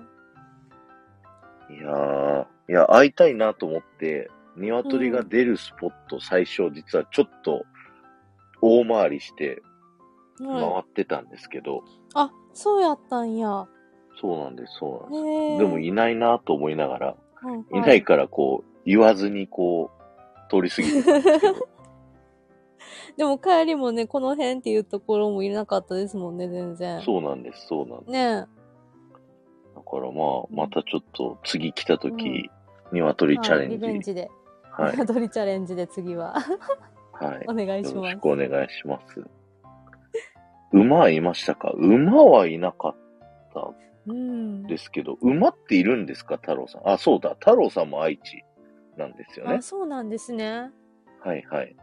[1.69, 7.65] いやー、いや、会いたいなと思って、鶏が出るスポット、最初、実はちょっと、
[8.61, 9.61] 大回りして
[10.39, 10.43] え。
[10.43, 13.67] 回はいってたんですけど、あ、そうやったんや。
[14.19, 15.59] そうなんです、そうなんです。
[15.59, 17.15] でもいないなと思いながら、は
[17.73, 21.67] いいないからこう、言わずにこう、通り過ぎてたんですけど、
[23.17, 27.01] でも帰りもね、この辺っていうところもいなかったですもんね、全然。
[27.01, 28.11] そうなんです、そうなんです。
[28.11, 28.45] ね
[29.75, 32.29] だからまあ、またちょっと次来た時、う
[32.95, 33.01] んえ。
[33.01, 34.29] 鶏チャレンはいリベンジ、ジで。
[34.71, 36.35] はい、 鶏チャレンジで次は。
[37.13, 38.25] はい、 お願いしますよろしく。
[38.29, 39.23] お願いします。
[40.73, 41.71] 馬はいましたか？
[41.71, 42.95] 馬はいなかっ
[43.53, 43.73] た
[44.07, 44.63] うん。
[44.63, 46.37] ですけど、馬っているんですか？
[46.37, 46.89] 太郎さん。
[46.89, 47.31] あ、そうだ。
[47.39, 48.43] 太郎さんも愛知
[49.01, 49.61] なんですよねあ、。
[49.61, 50.71] そうなんですね。
[51.23, 51.75] はいはい。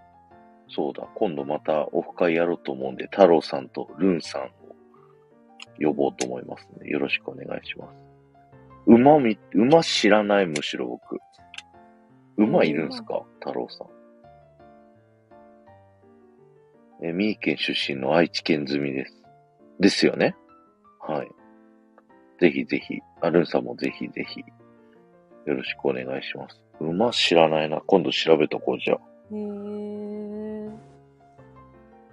[0.68, 1.09] そうだ。
[1.14, 4.48] 今度またオフ会やろうと思うんで、太郎さんとルンさんを
[5.81, 7.96] 呼ぼうと思いますので、よろしくお願いします。
[8.87, 11.18] 馬み、馬知らない、むしろ僕。
[12.37, 13.22] 馬いるんですか？
[13.40, 13.88] 太郎さん。
[17.07, 19.22] え、三重県出身の愛知県済みです。
[19.81, 20.37] ですよね？
[21.00, 21.28] はい。
[22.40, 24.40] ぜひぜひ、あルンさんもぜひぜひ、
[25.46, 26.61] よろしくお願いします。
[26.80, 27.80] 馬知らないな。
[27.86, 28.98] 今度調べとこうじゃあ。
[29.32, 30.70] へえ。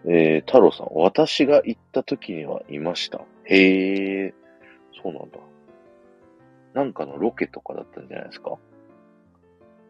[0.08, 3.22] えー、太郎さん、私が行った時にはいました。
[3.46, 4.34] へえ、
[5.02, 5.40] そうなんだ。
[6.74, 8.58] なんかのロケとかだったんじゃないですか？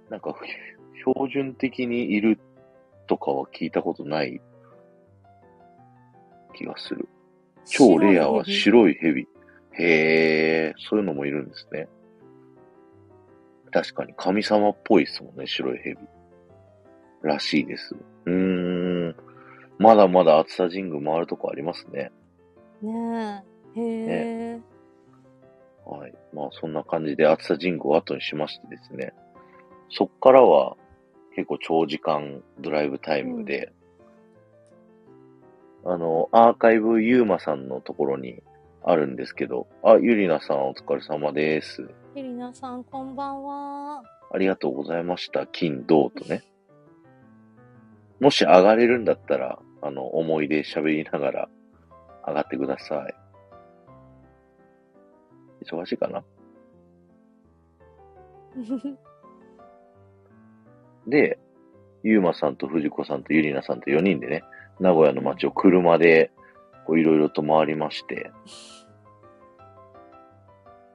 [0.10, 0.46] なんか、ふ
[0.98, 2.40] 標準的にいる
[3.08, 4.40] とかは聞いたことない
[6.54, 7.10] 気がする。
[7.66, 9.28] 超レアは白い蛇。
[9.72, 11.88] へえ、そういうのもいるんですね。
[13.76, 15.98] 確かに神様っぽいですもんね、白い蛇。
[17.24, 17.94] らしいです。
[18.26, 19.16] うーん。
[19.80, 22.10] まだまだ暑さ神宮回るとこありますね。
[22.82, 23.44] ね
[23.76, 23.82] え。
[23.82, 23.84] へ
[24.54, 24.62] え。
[25.86, 26.14] はい。
[26.34, 29.12] まあそんな感じで暑さ神宮を後にしましてですね。
[29.90, 30.78] そっからは
[31.36, 33.74] 結構長時間ドライブタイムで、
[35.84, 38.42] あの、アーカイブユーマさんのところに
[38.88, 41.90] あるんですけど、あ、ゆりなさんお疲れ様です。
[42.14, 44.04] ゆりなさん、こんばんは。
[44.32, 45.48] ありがとうございました。
[45.48, 46.44] 金、銅とね。
[48.20, 51.50] もし上がれるんだったら、あの、思い出喋りながら
[52.28, 53.16] 上がってください。
[55.66, 56.24] 忙しいかな？
[61.08, 61.40] で、
[62.04, 64.44] ゆうまさんと藤子さんとゆりなさんと4人でね、
[64.80, 66.30] 名古屋の街を車で、
[66.86, 68.32] こういろいろと回りまして、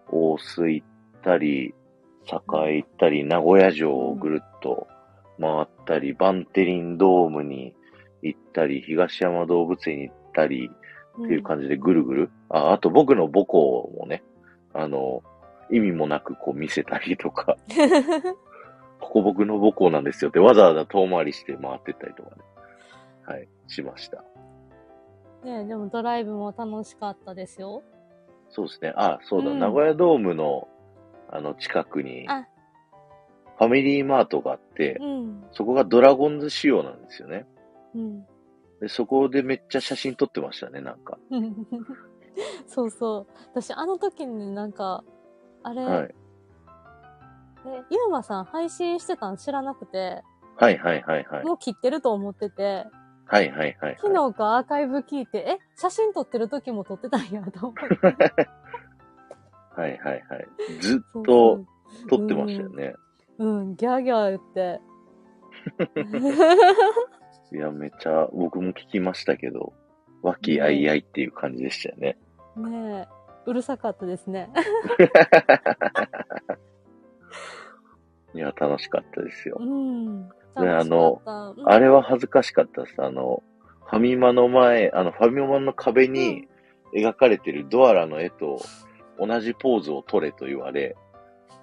[0.08, 0.86] 大須行っ
[1.22, 1.74] たり、
[2.26, 4.86] 栄行ったり、名古屋城をぐるっと
[5.40, 7.74] 回ったり、バンテリンドームに
[8.22, 10.70] 行ったり、東山動物園に行ったり、
[11.18, 12.30] っていう感じでぐるぐる。
[12.48, 14.22] あ、あと僕の母校もね、
[14.72, 15.22] あの、
[15.70, 17.56] 意味もなくこう見せたりとか、
[19.00, 22.36] ここ僕の母校なんですよってわざわざ遠回りして回ってったりとかね。
[23.24, 24.24] はい、しました。
[25.44, 27.82] ねえ、でもドライブも楽しかったですよ。
[28.50, 28.92] そうですね。
[28.96, 30.68] あ、そうだ、うん名古屋ドームの、
[31.30, 32.46] あの、近くに、あ
[33.58, 35.44] ファミリーマートがあって、うん。
[35.52, 37.46] そこがドラゴンズ仕様なんですよね。
[37.94, 38.22] うん。
[38.80, 41.18] で、そこでめっちゃ写真撮ってましたね、なんか。
[42.66, 43.32] そうそう。
[43.52, 45.04] 私、あの時になんか、
[45.62, 46.14] あれ、はい。
[47.66, 50.22] え、ゆうまさん配信してたん知らなくて、
[50.56, 51.44] はいはいはいはい。
[51.44, 52.86] もう切ってると思ってて、
[53.30, 54.32] はいはいはい、昨はい。
[54.32, 57.82] 日かアーカイブ聞いて、え、写真撮ってる時も撮ってたんやと思って。
[59.76, 60.48] はいはいはい。
[60.80, 61.64] ずっと
[62.08, 62.94] 撮ってましたよね。
[63.38, 64.80] そううん、ギャーギャー言って。
[67.56, 69.74] いや、めっちゃ僕も聞きましたけど、
[70.22, 72.18] 和気あいあいっていう感じでしたよね。
[72.56, 73.08] ねえ、
[73.46, 74.50] うるさかったですね。
[78.34, 79.64] いや、楽しかったですよう。
[79.64, 80.28] ん。
[80.56, 82.94] ね楽しかったうんあれは恥ずかしかったです。
[82.98, 83.42] あの、
[83.88, 86.48] ファミマの前、あの、ファミマの壁に
[86.94, 88.60] 描かれてるドアラの絵と
[89.18, 90.96] 同じポーズを撮れと言われ、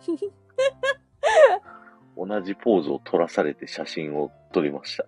[2.18, 5.04] 同じポーズを撮らされて写真を撮りました。
[5.04, 5.08] い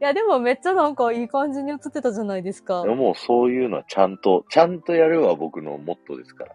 [0.00, 2.84] や、でもめっちゃなんかいい感じに写ってたじゃないですか。
[2.84, 6.54] もうそういうのはちゃんと、ちゃんとやるは僕のモットーですから。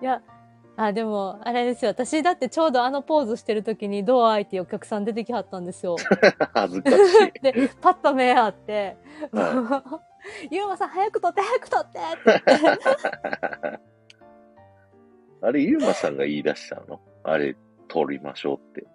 [0.00, 0.22] いや、
[0.82, 1.90] あ、でも、あれですよ。
[1.90, 5.96] 私だってちょうどあのポーズしてる時にドア開いてお客さん出てきはったんですよ。
[6.54, 6.96] 恥ずかしい。
[7.42, 8.96] で、パッと目合って、
[9.30, 10.00] は
[10.50, 12.84] ゆうまさん早く撮って早く撮ってって言って。
[15.42, 16.98] あれ、ゆうまさんが言い出したの？
[17.24, 17.56] あれ、
[17.88, 18.86] 撮りましょうって。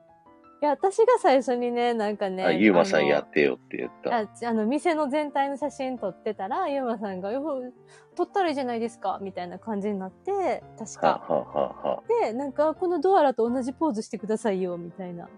[0.66, 2.44] いや、私が最初にね、なんかね。
[2.44, 4.10] あ、ゆうまさんやあってよって言った。
[4.10, 7.72] のあちあの、店の全体の写真撮ってたら、ゆうまさんが、よ
[8.16, 11.22] 撮ったらいいじゃないですかみたいな感じになって、確か。
[11.30, 15.30] ははははで、なんか、このドアラと同じポーズしてくださいよ、みたいな。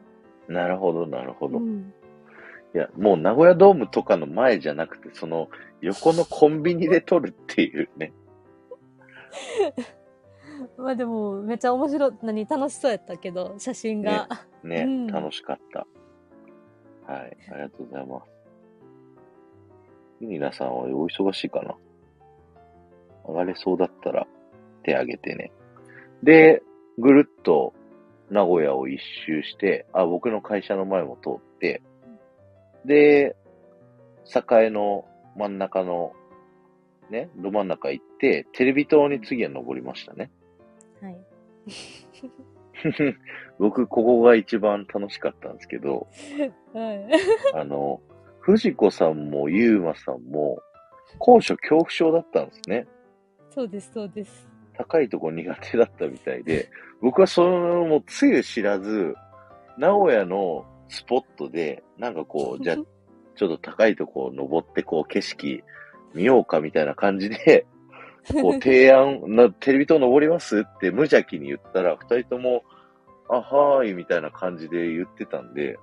[0.48, 1.58] なるほど、なるほど。
[1.58, 1.94] いうん。
[2.72, 5.50] や、もう名古屋ドームとかの前じゃなくて、その
[5.82, 8.13] 横のコンビニで撮るっていうね。
[10.78, 14.28] まあでも、めっちゃ面白い、何、楽しそうやったけど、写真が。
[14.63, 15.88] ね、うん楽しかった。
[17.12, 18.32] はい、ありがとうございます。
[20.20, 21.76] ゆりなさんはお忙しいかな？
[23.28, 24.28] 上がれそうだったら
[24.84, 25.52] 手挙げてね。
[26.24, 26.63] で、
[26.98, 27.74] ぐるっと
[28.30, 31.82] 名古屋を一周して、あ、僕の会社の前も通って、
[32.86, 33.36] で、
[34.26, 35.06] 栄の
[35.38, 36.13] 真ん中の、
[37.10, 40.32] ね、ど真ん中行って、テレビ塔に次は登りましたね。
[41.01, 41.17] はい。
[43.60, 46.07] 僕、ここが一番楽しかったんですけど、
[46.73, 47.07] はい。
[47.53, 48.01] あの、
[48.39, 50.60] 藤子さんもゆうまさんも、
[51.19, 52.88] 高所恐怖症だったんですね。
[53.49, 54.47] そうです、そうです。
[54.73, 56.69] 高いとこ苦手だったみたいで、
[57.01, 59.15] 僕はその、もうつゆ知らず、
[59.77, 62.77] 名古屋のスポットで、なんかこう、 じゃあ、
[63.36, 65.63] ちょっと高いとこを登って、こう、景色
[66.13, 67.65] 見ようかみたいな感じで、
[68.42, 72.63] こう、提案、な、テレビ塔登りますって無邪気に言ったら、二人とも、
[73.30, 75.78] あ、はーい、みたいな感じで言ってたんで、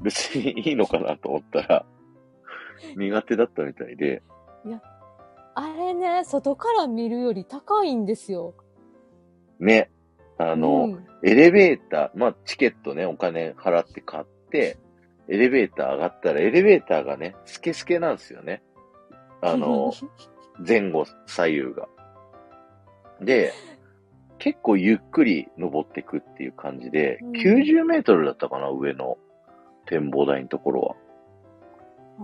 [0.00, 1.86] 別にいいのかなと思ったら、
[2.96, 4.22] 苦手だったみたいで、
[5.54, 8.54] あれね、外から見るより高いんですよ。
[9.58, 9.90] ね、
[10.38, 14.78] あの、うんエレベーター、まあ、チケットね、お金払って買って、
[15.28, 18.62] エレベーター上がったら、エレベーターがね、スケスケなんですよね。
[19.42, 19.92] あの、
[20.66, 21.88] 前後左右が。
[23.20, 23.52] で、
[24.38, 29.18] 結構ゆっくり登ってくっていう感じで、うん90メートルだったかな、上の
[29.86, 30.96] 展望台のところは。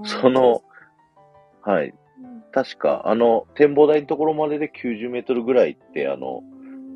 [0.04, 0.62] その、
[1.62, 1.92] はい、う
[2.26, 6.42] ん、確か、あの、展望台のところまでで90メートルぐらいって、あの、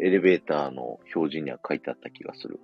[0.00, 2.58] エレベーターの表示には書いてあった気がする。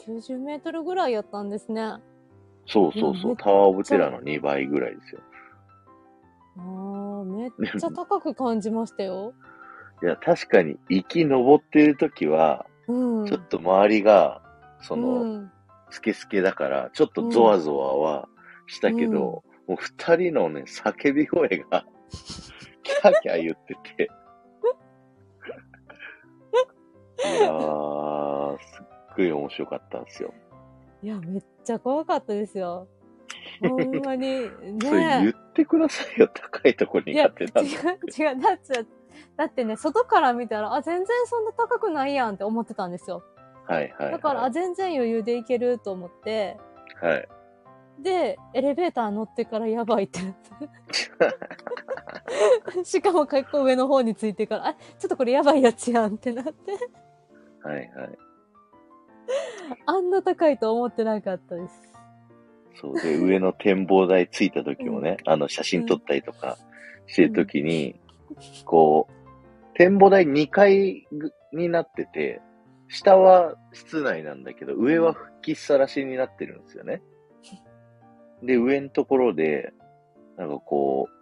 [0.00, 1.80] 90メートルぐらいやったんですね。
[1.82, 2.00] あ
[2.66, 5.20] そうそうそうう、んタワーオブテラの2倍ぐらいですよ。
[6.58, 9.34] あ、めっちゃ高く感じましたよ。
[10.02, 13.26] いや、確かに、行き登ってる時は、うん。
[13.26, 14.42] ちょっと周りが、
[14.80, 15.52] その、うん、
[15.90, 18.28] スケスケだから、ちょっとゾワゾワは
[18.66, 21.84] したけど、もう二人のね、叫び声が、
[22.82, 24.08] キャーキャー言ってて。
[27.18, 30.32] いやー、すっごい面白かったんですよ。
[31.02, 32.88] いや、めっちゃ怖かったですよ。
[33.60, 34.50] ほんまに。
[34.82, 37.92] それ言ねってくださいよ、高いとこいや、苦手なん違だ。
[37.92, 38.40] う、違う。
[38.40, 38.86] だって、
[39.36, 43.22] だってね、外から見たら、あ、全然そんな高くないやんって思ってたんですよ。
[43.66, 44.12] はいはい、はい。
[44.12, 46.58] だから、あ、全然余裕でいけると思って、
[47.00, 47.28] はい。
[48.00, 50.48] で、エレベーター乗ってからやばいってなって。
[52.84, 56.52] しかも結構上の方についてから、あ、ちょっとこれやばいやつやんってなって。
[57.62, 58.18] はいはい。
[59.86, 61.87] あんな高いと思ってなかったです。
[62.80, 63.00] そう。
[63.00, 66.58] で、上の展望台着いた時もね、あの、写真撮ったりとか
[67.06, 67.98] してる時に、
[68.64, 72.40] こう、展望台2階ぐになってて、
[72.88, 77.02] 下は室内なんだけど、上は吹きさらしになってるんですよね。
[78.42, 79.72] で、上のところで、
[80.36, 81.18] なんかこう、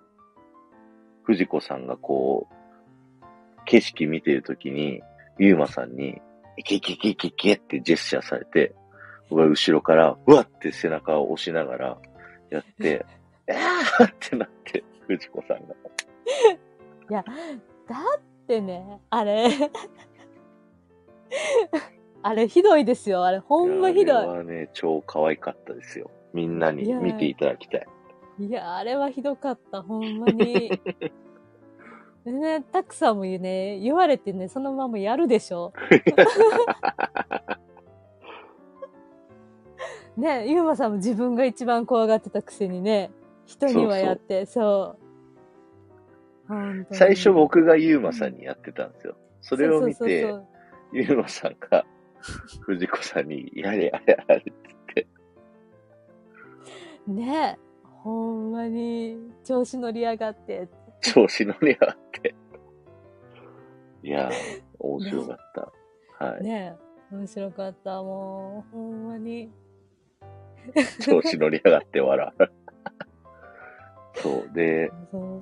[1.25, 3.25] 藤子さんがこう、
[3.65, 5.03] 景色見てるときに、
[5.39, 6.21] ゆうまさんに、
[6.57, 8.75] いけいけいけいけってジェスチャーされて、
[9.29, 11.99] 僕は後ろから、うわって背中を押しながら
[12.51, 13.05] やって、
[13.51, 15.75] あーってなって、藤子さんが。
[17.09, 17.25] だ
[18.19, 19.49] ってね、あれ、
[22.23, 23.25] あれひどいですよ。
[23.25, 26.11] あれほんまひどあれはね、超可愛かったですよ。
[26.33, 27.87] みんなにいや見ていただきたい。
[28.41, 28.47] い。
[28.47, 29.83] いや、あれはひどかった。
[29.83, 30.71] ほんまに。
[32.25, 35.73] で ね、たくさんも言うね、言われてね、そのままやるでしょ。
[40.17, 43.11] ね、ゆうまさんも自分が一番怖がってたくせにね、
[43.45, 45.07] 人にはやって、そう
[46.49, 49.17] 本当に最初僕がゆうまさんにやってたんですよ。
[49.41, 50.47] それを見てそうそう、そう
[50.93, 51.85] ゆうまさんが
[52.61, 55.07] 藤子さんに、やれやれやれって言って、
[57.07, 60.69] そうね、ほんまに調子乗りやがって。
[61.01, 62.35] 調子乗りやがって。
[64.03, 64.33] いやー、
[64.79, 65.37] 面白かっ
[66.19, 66.25] た。
[66.25, 66.45] はい。
[66.45, 66.75] ね
[67.13, 69.51] 面白かった、もう、ほんまに。
[71.01, 72.51] 調子乗りやがって笑う。
[74.21, 74.55] そう。
[74.55, 74.91] で、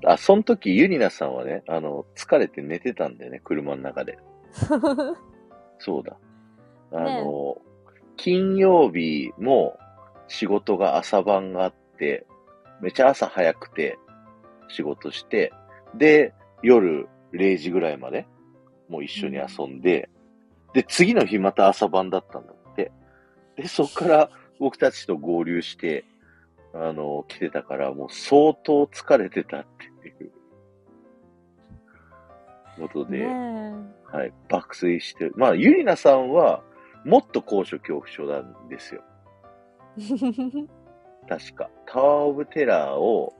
[0.05, 4.19] あ、その時ゆりなさんはね、あの、疲れて寝てたんだよね、車の中で。
[5.79, 6.17] そうだ。
[6.93, 7.57] あの、
[8.17, 9.79] 金曜日も
[10.29, 12.27] 仕事が朝晩があって、
[12.81, 13.99] めちゃ朝早くて
[14.69, 15.53] 仕事して、
[15.95, 18.27] で、夜0時ぐらいまで
[18.89, 20.09] もう一緒に遊んで、
[20.73, 22.93] で、次の日また朝晩だったんだって。
[23.57, 26.05] で、そっから僕たちと合流して、
[26.73, 29.67] あの、来てたから、もう相当疲れてたっ
[30.03, 30.33] ていう
[32.81, 33.27] ことで、ね
[34.07, 35.35] はい、爆睡してる。
[35.37, 36.63] まあ、ゆりなさんは、
[37.05, 39.03] もっと高所恐怖症なんですよ。
[41.29, 41.71] 確か。
[41.87, 43.35] タワーオブテラーを、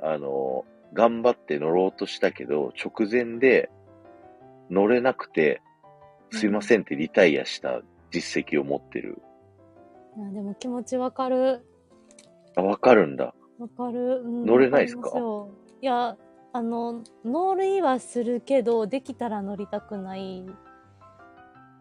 [0.00, 3.70] あの、頑張って乗ろうとしたけど、直前で
[4.70, 5.60] 乗れなくて、
[6.30, 7.80] すいませんってリタイアした
[8.10, 9.20] 実績を持ってる。
[10.18, 11.64] いやでも気持ちわかる。
[12.56, 13.32] あ、わかるんだ。
[13.58, 14.20] わかる。
[14.24, 15.12] うん乗れないっすか？
[15.80, 16.16] いや、
[16.52, 20.44] あの、乗りはするけど、できたら乗りたくない。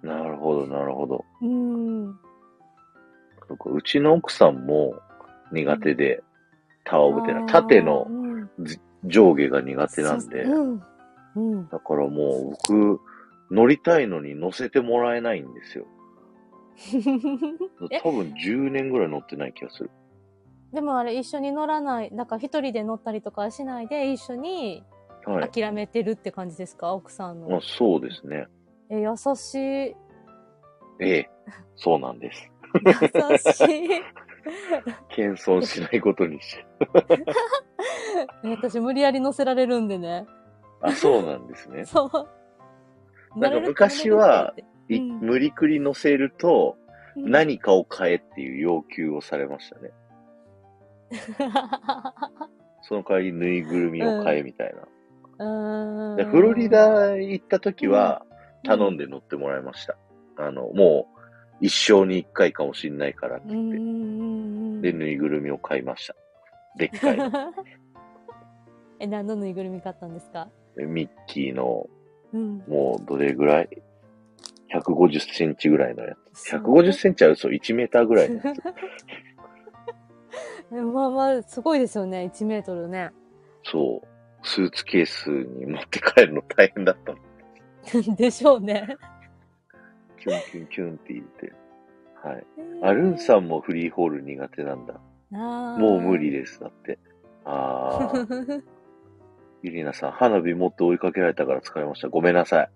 [0.03, 1.25] なるほど、なるほど。
[1.41, 2.15] うん。
[3.47, 4.93] そうかうちの奥さんも
[5.51, 6.21] 苦手で、
[6.83, 8.49] タワーオブテラー、縦のうん
[9.05, 10.81] 上下が苦手なんで、うん。
[11.35, 11.69] うん。
[11.69, 12.99] だからもう僕、
[13.49, 15.87] 乗りたいのに乗せてもらえないんですよ。
[17.91, 17.99] え？
[18.01, 19.91] 多分10年ぐらい乗ってない気がする。
[20.73, 22.11] でもあれ一緒に乗らない。
[22.13, 24.83] だから一人で乗ったりとかはしないで、一緒に
[25.25, 25.49] はい。
[25.49, 27.61] 諦めてるって感じですか、奥さんまあの。
[27.61, 28.47] そうですね。
[28.89, 29.95] え、優しい。
[30.99, 31.29] ええ、
[31.75, 32.49] そうなんです。
[32.85, 34.01] 優しい。
[35.09, 36.65] 謙遜しないことにして。
[38.45, 40.25] え私無理やり乗せられるんでね。
[40.81, 41.85] あ、そうなんですね。
[41.85, 43.39] そう。
[43.39, 44.53] なんか昔は
[44.89, 46.87] いうん無理くり乗せると、うん
[47.31, 49.89] 何かを買えっていう要求をされましたね。
[52.83, 54.73] その代わりぬいぐるみを買えみたい
[55.39, 56.15] な。
[56.15, 58.23] でフロリダ行った時は
[58.63, 59.97] 頼んで乗ってもらいました。
[60.37, 61.07] あの、も
[61.61, 64.91] う一生に一回かもしんないからって言って。
[64.91, 66.15] で、ぬいぐるみを買いました。
[66.77, 67.31] でっかいの。
[68.99, 70.49] え、何のぬいぐるみ買ったんですか？
[70.75, 71.87] でミッキーの、
[72.31, 72.57] うん。
[72.67, 73.69] もうどれぐらい？
[74.73, 76.55] ?150 センチぐらいのやつ。
[76.55, 78.47] 150センチは嘘、1メーターぐらいのやつ。
[80.71, 83.11] え まあまあ、すごいですよね、1メートルね。
[83.63, 84.07] そう。
[84.43, 88.15] スーツケースに持って帰るの大変だったの。
[88.15, 88.97] でしょうね。
[90.19, 91.53] キュンキュンキュンって言って。
[92.23, 92.45] はい。
[92.81, 94.93] あ、ルンさんもフリーホール苦手なんだ。
[95.31, 96.59] んもう無理です。
[96.59, 96.99] だって。
[97.45, 98.63] あー。
[99.63, 102.09] ゆりなさん、花火もっと追いかけられたから疲れました。
[102.09, 102.69] ごめんなさい。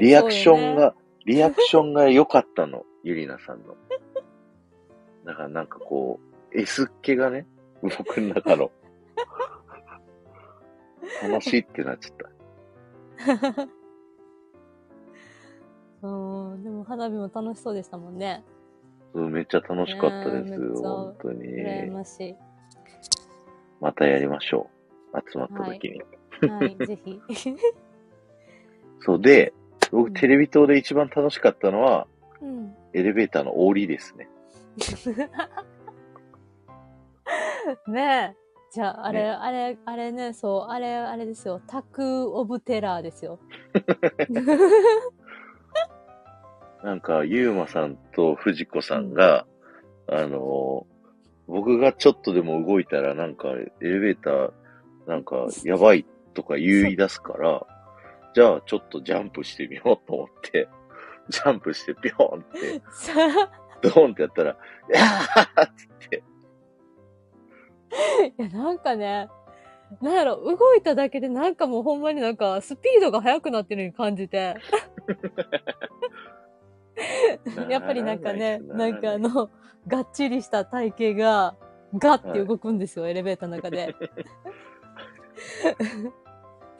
[0.00, 0.94] リアクションが、
[1.26, 2.86] リアクションが良かったの。
[3.04, 3.76] ゆりなさんの。
[5.24, 6.20] だからなんかこ
[6.52, 7.46] う、S っ気がね、
[7.82, 8.70] 僕の中の。
[11.22, 12.30] 楽しいってなっちゃった。
[16.02, 18.42] うん、でも花火も楽しそうでしたもんね。
[19.12, 20.50] うんめっちゃ楽しかったです。
[20.50, 21.44] ねえめっちゃ本当に。
[21.44, 22.36] 羨まし
[23.80, 24.70] またやりましょ
[25.12, 25.18] う。
[25.30, 25.96] 集まった時に。
[25.96, 26.46] い。
[26.46, 27.20] はい、ぜひ。
[29.00, 29.59] そうで、うん
[29.92, 32.06] 僕テレビ塔で一番楽しかったのは、
[32.40, 32.74] うん。
[32.92, 34.28] エレベーターの降りですね。
[37.86, 38.40] ねえ。
[38.72, 41.60] じゃあ、あれ、ねあれ、あれね、そう、あれ、あれですよ。
[41.66, 43.40] タクオブテラーですよ。
[46.84, 49.44] なんか、ゆうまさんと藤子さんが、
[50.06, 50.86] あの、
[51.48, 54.52] 僕がちょっとでも動いたら、なんか、エレベーター、
[55.06, 57.66] なんか、やばいとか言い出すから、
[58.34, 60.68] じゃあ、ちょっとジャンプしてみようと思って、
[61.28, 63.12] ジャンプして、ピョーンって、さ
[63.82, 64.56] ドーンってやったら、い
[64.92, 66.22] やーっつって、
[68.38, 69.28] いや、なんかね、
[70.00, 74.56] なんやろ、動いただけでなんかもうほんまになんかスピードが速くなってるように感じて。
[77.68, 79.50] やっぱりなんかね、なんかあの、
[79.88, 81.56] がっちりした体型が、
[81.94, 83.96] ガッて動くんですよ、エレベーターの中で。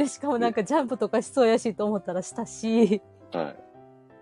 [0.01, 3.03] で、しかもなんかジャンプとかしそうやしと思ったらしたし。
[3.33, 3.57] はい。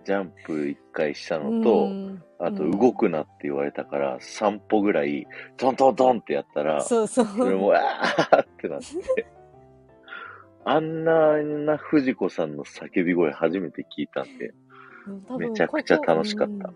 [0.03, 5.25] ジャンプ一回したのと、うんあとうん動くなって言われたから、3歩ぐらい、
[5.55, 7.25] トントントンってやったら、そうそう。
[7.25, 9.25] それも、あーってなって。
[10.65, 14.53] あんな、あんな藤子さんの叫び声初めて聞いたんで、
[15.37, 16.73] めちゃくちゃ楽しかった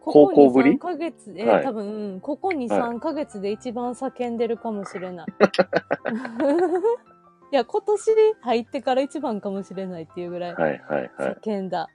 [0.00, 5.26] こ高こ校ぶり？2、3ヶ月、えーはい多分、うんここ2、はい3ヶ月で一番叫んでるかもしれない。
[7.52, 11.38] いや、今年入ってから一番かもしれないっていうぐらいはいはいはい。
[11.44, 11.88] 叫んだ。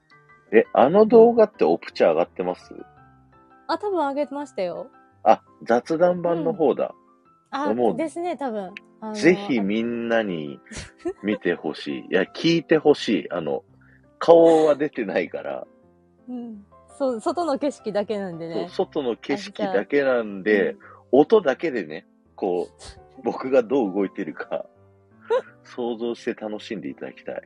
[0.51, 2.73] え、あの動画ってオプチャ上がってます？
[3.67, 4.87] あ、多分あげましたよ。
[5.23, 6.93] あ、雑談版の方だ。
[7.49, 8.71] あも、うですね、多分。
[9.01, 10.59] あのぜひみんなに
[11.23, 12.05] 見てほしい。
[12.11, 13.31] いや、聞いてほしい。
[13.31, 13.63] あの、
[14.19, 15.67] 顔は出てないから、
[16.29, 16.65] うん
[16.97, 18.69] そう、外の景色だけなんでそうね。
[18.69, 20.79] 外の景色だけなんで、うん
[21.09, 22.05] 音だけでね、
[22.35, 22.67] こ
[23.17, 24.65] う、僕がどう動いてるか、
[25.67, 27.41] 想像して楽しんでいただきたい。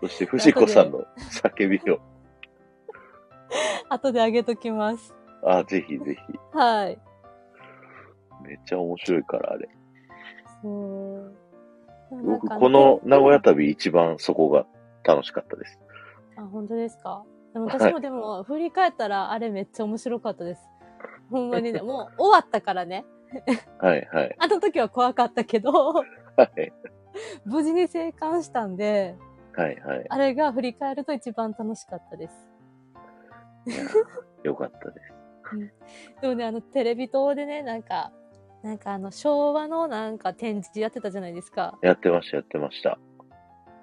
[0.00, 1.98] そして、藤子さんの叫びを、
[3.88, 5.14] 後であげときます。
[5.42, 6.38] あ、ぜひぜひ。
[6.56, 6.98] はい。
[8.42, 9.68] めっちゃ面白いから、あれ。
[10.62, 11.34] そう。
[12.24, 14.66] 僕、かこの名古屋旅一番そこが
[15.04, 15.78] 楽しかったです。
[16.36, 17.24] あ、本当ですか？
[17.52, 20.62] でもはい私もでも、振り返ったら、あれめっちゃ面白かったです。
[21.30, 23.04] ほんまにね、 もう終わったからね。
[23.78, 24.36] はいはい。
[24.38, 26.02] あの時は怖かったけど、は
[26.56, 26.72] い
[27.44, 29.16] 無事に生還したんで、
[29.54, 30.06] はいはい。
[30.08, 32.48] あれが振り返ると一番楽しかったです。
[34.42, 35.14] よかったです。
[36.20, 38.12] でもね、あの、テレビ塔でね、なんか、
[38.62, 41.78] なんかあの、昭和のなんか展示やってたじゃないですか。
[41.82, 42.98] やってました、やってました。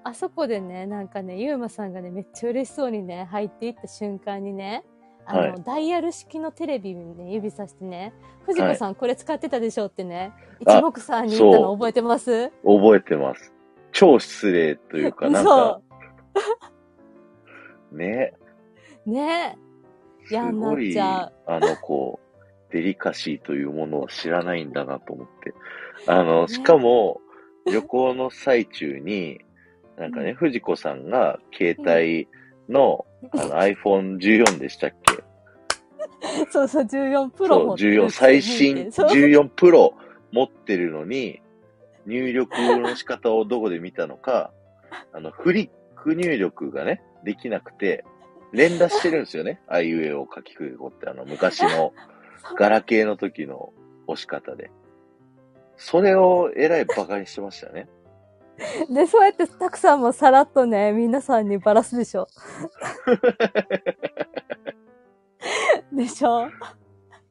[0.03, 4.83] あそこでね、なんかね、ゆうまさんがね、めっちゃ嬉しそうにね、入っていった瞬間にね、
[5.25, 8.13] あの、はいダイヤル式のテレビにね、指さしてね、
[8.45, 10.33] 藤子さんこれ使ってたでしょってね、
[10.65, 12.49] あ一目散に言ったの覚えてます？
[12.63, 13.53] 覚えてます。
[13.91, 15.81] 超失礼というか、なんか、
[17.91, 18.33] ね、
[19.05, 19.57] ね。
[20.25, 21.33] す嫌になっちゃう。
[21.45, 22.19] あの子、
[22.71, 25.53] デリカシーというものを知らないんだなと思って。
[26.07, 27.19] あの、しかも、
[27.65, 29.41] 旅行の最中に、
[29.97, 30.35] なんかね、うん。
[30.35, 32.27] 藤子さんが携帯
[32.71, 35.23] の、あの iPhone14 でしたっけ？
[36.49, 39.93] そうそう、14プロそう、持ってる14、最新 そう14プロ
[40.31, 41.41] 持ってるのに、
[42.05, 44.51] 入力の仕方をどこで見たのか、
[45.13, 48.03] あの、フリック入力がね、できなくて、
[48.51, 49.61] 連打してるんですよね。
[49.67, 51.93] あいうえを書きくごって、あの、昔の
[52.55, 53.71] ガラケーの時の
[54.07, 54.71] 押し方で。
[55.77, 57.87] それをえらいバカにしてましたね。
[58.89, 62.27] で、そうやってたくさんもさらっとね、皆さんにバラすでしょ。
[65.91, 66.47] でしょ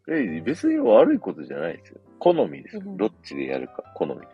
[0.08, 2.00] え別に悪いことじゃないですよ。
[2.18, 2.78] 好みです。
[2.78, 4.28] うんどっちでやるか、好みです。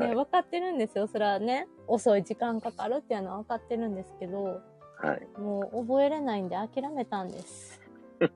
[0.00, 1.06] はね、い分かってるんですよ。
[1.06, 4.60] それはね、遅い時間かかるっていうのは分かってるんですけど、
[4.98, 5.28] はい。
[5.38, 7.82] もう覚えれないんで諦めたんです。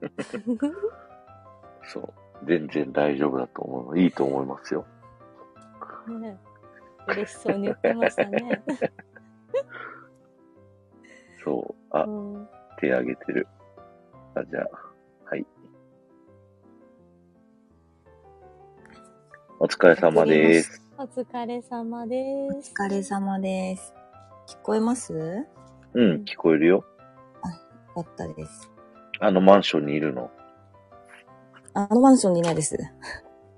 [1.85, 2.12] そう。
[2.47, 3.99] 全然大丈夫だと思う。
[3.99, 4.85] いいと思いますよ。
[6.09, 6.39] ね、
[7.12, 8.62] 嬉しそうに言ってましたね。
[11.44, 11.74] そう。
[11.90, 12.48] あう、ん、
[12.78, 13.46] 手挙げてる。
[14.34, 14.68] あ、じゃあ、
[15.30, 15.46] はい。
[19.58, 20.82] お疲れ様です。
[20.98, 22.72] お疲れ様です。
[22.78, 23.94] お疲れ様です。
[24.46, 25.12] 聞こえます？
[25.12, 25.46] よ
[25.94, 26.84] うん、聞こえるよ。
[27.94, 28.70] かったです。
[29.20, 30.30] あのマンションにいるの？
[31.74, 32.76] あのマンションにいないです。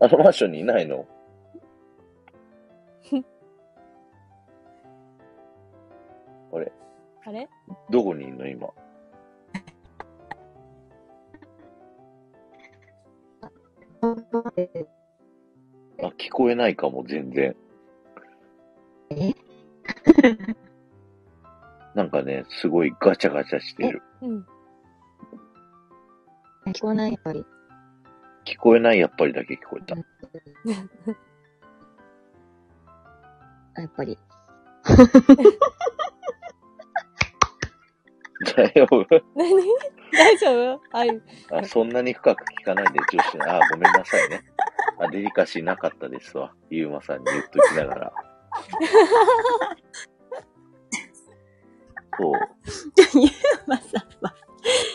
[0.00, 1.06] あのマンションにいないの？
[6.52, 6.72] あれ
[7.24, 7.48] あれ？
[7.90, 8.68] どこにいんの今？
[16.02, 17.54] あ、聞こえないかも、全然。
[19.10, 19.32] え？
[21.94, 24.02] なんかね、すごいガチャガチャしてる。
[24.22, 24.46] うん。
[26.72, 27.44] 聞こえないやっぱり。
[28.44, 29.94] 聞こえないやっぱりだけ聞こえた。
[33.74, 34.18] あやっぱり。
[38.44, 39.06] 大丈夫？
[39.34, 39.50] 何？
[40.12, 40.80] 大丈夫？
[40.92, 41.20] はい。
[41.50, 44.42] あそんなに深く聞かないで、女子の、あ、ごめんなさいね。
[44.98, 46.52] あ、デリカシーなかったですわ。
[46.70, 48.12] ゆうまさんに言っときながら。
[52.18, 52.32] そう。
[53.14, 53.30] ゆう
[53.66, 54.34] まさんは。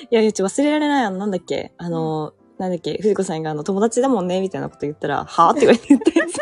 [0.10, 6.38] いや、いやち忘れられないあの、なんだっけ、あの、なんだっけ、藤子さんがあの、友達だもんね、みたいなこと言ったら、はぁって言われて言ったやつ。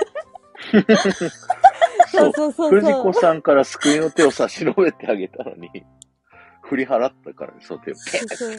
[2.12, 3.04] そうそうそう藤そう。
[3.04, 5.70] 子さんから救いの手を差し伸べてあげたのに、
[6.66, 7.96] 振り払ったからね、その手を。
[7.96, 8.58] ペッそう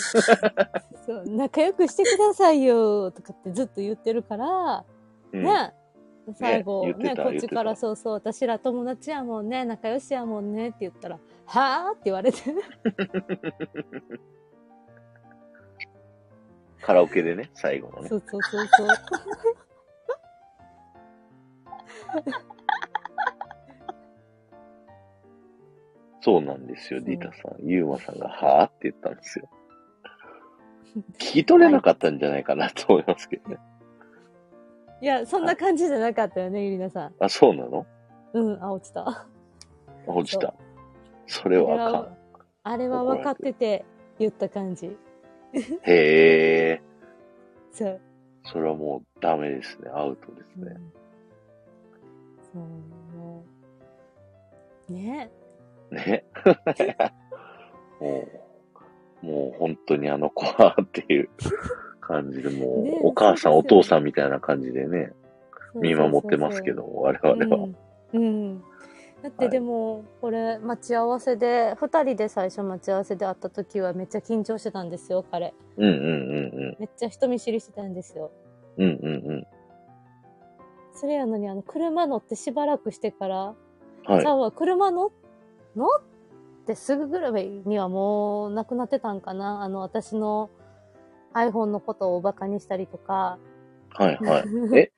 [1.06, 4.84] そう仲良くしてくださいよとかってずっと言ってるから、
[5.32, 5.72] うんね。
[6.34, 12.38] 最後、ね、たこっちからそうそう、私ら友達やもんね、仲良しやもんねって言ったら、はぁって言われて。
[16.82, 18.16] カラオケでね、最後のねそ。
[18.16, 18.88] うそうそうそう。
[26.26, 27.64] そうなんですよ、そうリタさん。
[27.64, 29.48] ユーマさんが、はぁって言ったんですよ。
[31.18, 33.58] 聞き取れなかったんじゃないかなと思いますけどね。
[35.00, 37.14] いや、そんな感じじゃなかったよね、ゆりなさん。
[37.20, 37.86] あ、そうなの？
[38.32, 39.06] うん、あ、落ちた。
[39.08, 39.26] あ
[40.08, 40.52] 落ちた。
[41.28, 42.16] それはあかん。
[42.64, 43.84] あれは分かってて
[44.18, 44.98] 言った感じ。
[45.52, 46.82] へえ。
[47.70, 48.00] そう。
[48.42, 49.90] それはもうダメですね。
[49.94, 50.74] アウトですね。
[50.74, 50.92] うん
[52.52, 52.62] そう、
[53.16, 53.44] も
[54.90, 54.92] う。
[54.92, 55.30] ね
[55.90, 56.24] ね。
[58.00, 58.28] も
[59.22, 61.28] う、もう本当にあの子はっていう
[62.00, 65.12] 感じで、もう、ねお母さん、お父さんみたいな感じでね、
[65.74, 67.68] 見守ってますけども、我々は。
[68.12, 68.22] うん。
[68.22, 68.62] うん。
[69.22, 75.54] だってでも、これ、待ち合わせで、二人で最初待ち合わせで会った時はめっちゃ緊張してたんですよ、彼。
[75.76, 75.94] うんうんう
[76.72, 78.30] んめっちゃ人見知りしてたんですよ。
[78.76, 78.84] うん。
[78.84, 79.46] うんうんうん。
[80.92, 83.54] それやのに、あの、車乗ってしばらくしてから、
[84.04, 84.30] はいさ。
[84.30, 85.10] あは車乗
[85.76, 85.88] 乗っ
[86.66, 89.62] てすぐぐらいにはもうなくなってたんかな？
[89.62, 90.50] あの、私の
[91.34, 93.38] iPhone のことをバカにしたりとか。
[93.90, 94.78] はいはい。
[94.78, 94.92] え、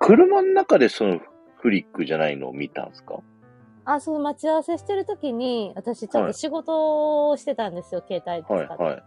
[0.00, 1.20] 車の中でその
[1.58, 3.20] フリックじゃないのを見たんですか？
[3.86, 8.82] あ、その待ち合わせしてる時に、私ちょっと仕事をしてたんですよ、携帯使って。
[8.82, 9.02] はいはい。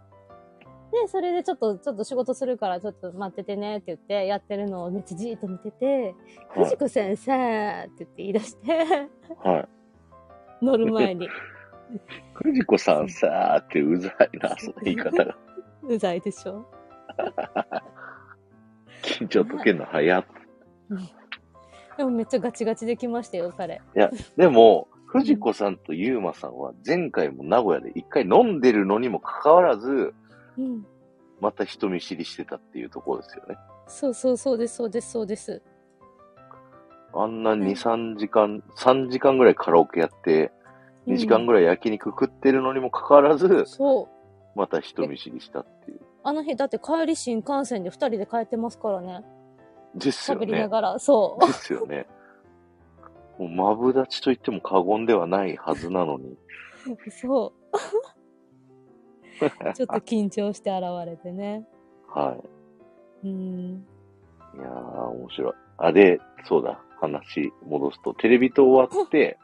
[0.92, 6.16] で、それでちょっと、ちょっと仕事するからちょっと待っててねって言って、やってるのをめっちゃじーっと見てて、
[6.56, 6.66] はい。
[6.66, 9.10] 藤子先生って言って言い出して、
[9.44, 9.70] はい。
[10.62, 11.28] 乗る前に。
[12.34, 15.38] 藤子さんさーってうざいな、その言い方が。
[15.84, 16.66] うざいでしょ？
[19.04, 20.26] 緊張解けるの早っ。
[21.98, 23.82] でもめっちゃガチガチできましたよ、彼。
[23.96, 30.14] いや、でも、藤子さんとゆうまさんは前回も名古屋で一回飲んでるのにもかかわらず、
[30.58, 30.86] うん。
[31.40, 33.56] また人見知りしてたっていうところですよね。
[33.88, 35.62] そうそうそうです、そうです、そうです。
[37.24, 40.52] あんな2、3時間、3時間ぐらいカラオケやって、
[41.08, 41.64] 2時間ぐらい。
[41.64, 44.10] 焼肉食ってるのにもかかわらず、そ
[44.56, 44.60] う。
[44.60, 46.00] また人見知りしたっていう。
[46.24, 49.24] あの日、だって帰り新幹線で二人で帰ってますからね。
[49.96, 50.46] ですよね。
[50.46, 52.08] 喋りながら、そですよね。
[53.40, 56.38] もう、マブダチと言っても過言ではないはずなのに。
[57.08, 57.10] う。
[57.12, 57.78] そう。
[59.74, 61.68] ちょっと緊張して現れてね。
[62.08, 62.36] は
[63.24, 63.86] うん。
[64.56, 64.58] い。
[64.58, 65.54] いやー、面白い。
[65.78, 69.38] あ、で、そうだ、話戻すと、テレビ塔終わって、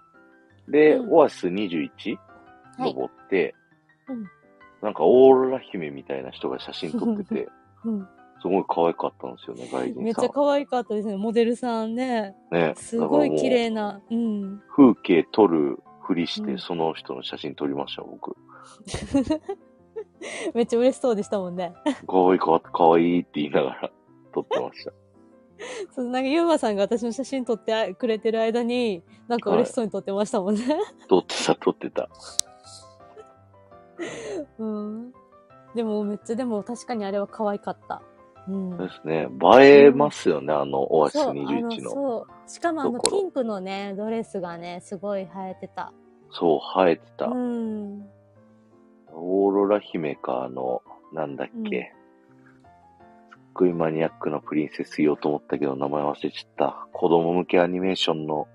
[0.68, 1.90] で、うんオアシス 21?
[2.78, 2.94] はい。
[2.94, 3.56] 登って、
[4.08, 4.26] うん
[4.84, 7.50] なんかオーロラ姫みたいな人が写真撮ってて、
[7.86, 8.08] うん。
[8.42, 10.04] すごい可愛かったんですよね、外人さん。
[10.04, 11.16] めっちゃ可愛かったですね。
[11.16, 12.36] モデルさんね。
[12.52, 12.74] ね。
[12.76, 14.02] すごい綺麗な。
[14.12, 14.44] うん。
[14.56, 18.36] う風景撮るふりして、うんその人の写真撮りました、僕。
[20.54, 21.74] めっちゃ嬉しそうでしたもんね。
[22.06, 23.92] 可愛いかわ、可愛いって言いながら
[24.34, 24.92] 撮ってました。
[25.92, 30.62] そうなんか、ゆうまさんが私の写真撮ってくれてる間に、なんか嬉しそうに撮ってましたもんね。
[31.08, 32.10] 撮ってた、撮ってた。
[34.60, 35.14] うん。
[35.76, 38.02] でも、めっちゃ、でも確かにあれは可愛かった。
[38.48, 38.78] うん。
[38.78, 39.28] ですね。
[39.60, 41.90] 映えますよね、あの、オアシスそう、あ21の、の。
[41.92, 42.50] そう。
[42.50, 45.94] しかもあの、ピンクのね、ドレスがね、すごい映えてた。
[46.32, 47.28] そう、生えてた。
[47.28, 48.06] うん。
[49.14, 50.82] オーロラ姫か、あの、
[51.14, 51.94] なんだっけ。
[51.94, 52.03] すっ
[53.54, 56.88] ごいマニアックなプリンセス言おうと思ったけど、名前忘れちゃった。
[56.92, 58.48] 子供向けアニメーションの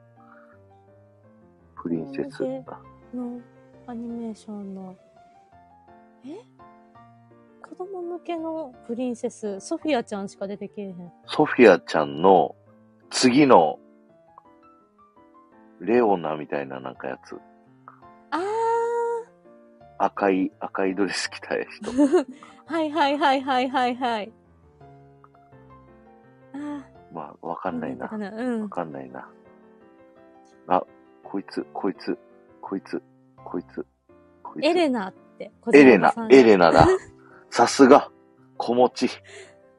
[1.83, 2.43] プリンセス。
[3.15, 3.41] の
[3.87, 4.97] アニメーションの、
[6.27, 6.29] え？
[7.69, 11.13] 子供向けのプリンセス、ソフィアちゃんしか出てけえへん。
[11.27, 12.57] ソフィアちゃんの
[13.11, 13.79] 次の
[15.81, 17.37] レオナみたいななんかやつ。
[18.31, 18.41] あ
[19.99, 21.91] 赤い、赤いドレス着た人。
[21.91, 22.27] ー
[22.67, 24.33] はいはいはいはいはいはい。
[27.11, 28.05] あまあ、わかーんないな。
[28.05, 28.69] わ。
[28.69, 29.29] かんないな。
[30.69, 30.85] あ、
[31.23, 32.19] こいつ、こいつ、
[32.61, 33.03] こいつ、
[33.45, 33.87] こいつ、
[34.43, 34.65] こいつ。
[34.67, 35.51] エレナ、って。
[35.73, 36.71] エレナ、エレナ。
[36.71, 36.87] ナだ。
[37.51, 38.11] さすが。
[38.57, 39.09] 子持ち。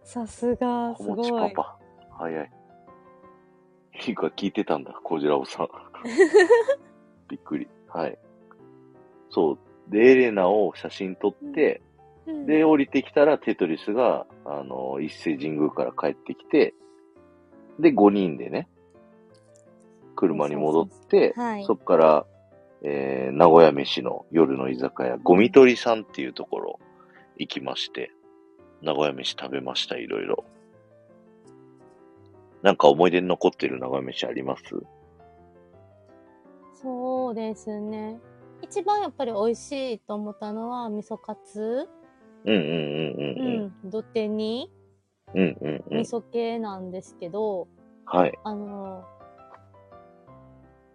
[0.03, 1.53] さすが、す子持ちごい。
[1.53, 1.79] パパ。
[2.17, 2.51] 早い。
[4.07, 5.69] いいか聞いてたんだ、コジラボさん。
[7.27, 7.67] びっくり。
[7.87, 8.17] はい。
[9.29, 9.59] そう。
[9.89, 11.81] で、エレナを写真撮って、
[12.25, 16.73] うんで、降りてきたらテトリスが、あの、一世神宮から帰ってきて、
[17.79, 18.67] で、5人でね、
[20.15, 22.25] 車に戻って、はいそっから、
[22.81, 26.79] えー、名古屋飯の夜の居酒屋、ゴミ取りさんっていうところ
[27.37, 28.11] 行きまして、
[28.81, 30.45] 名古屋飯食べました、いろいろ。
[32.61, 34.63] なんか思い出に残ってる名古屋飯あります？
[36.81, 38.19] そうですね。
[38.61, 41.87] 一番やっぱり美味しいと思ったのは、味噌カツ
[42.45, 43.89] うんうんうんううんん。
[43.89, 44.71] 土手に
[45.33, 45.57] うん。
[45.61, 45.97] うん。
[45.97, 47.67] 味噌系なんですけど、
[48.05, 48.37] はい。
[48.43, 49.03] あの、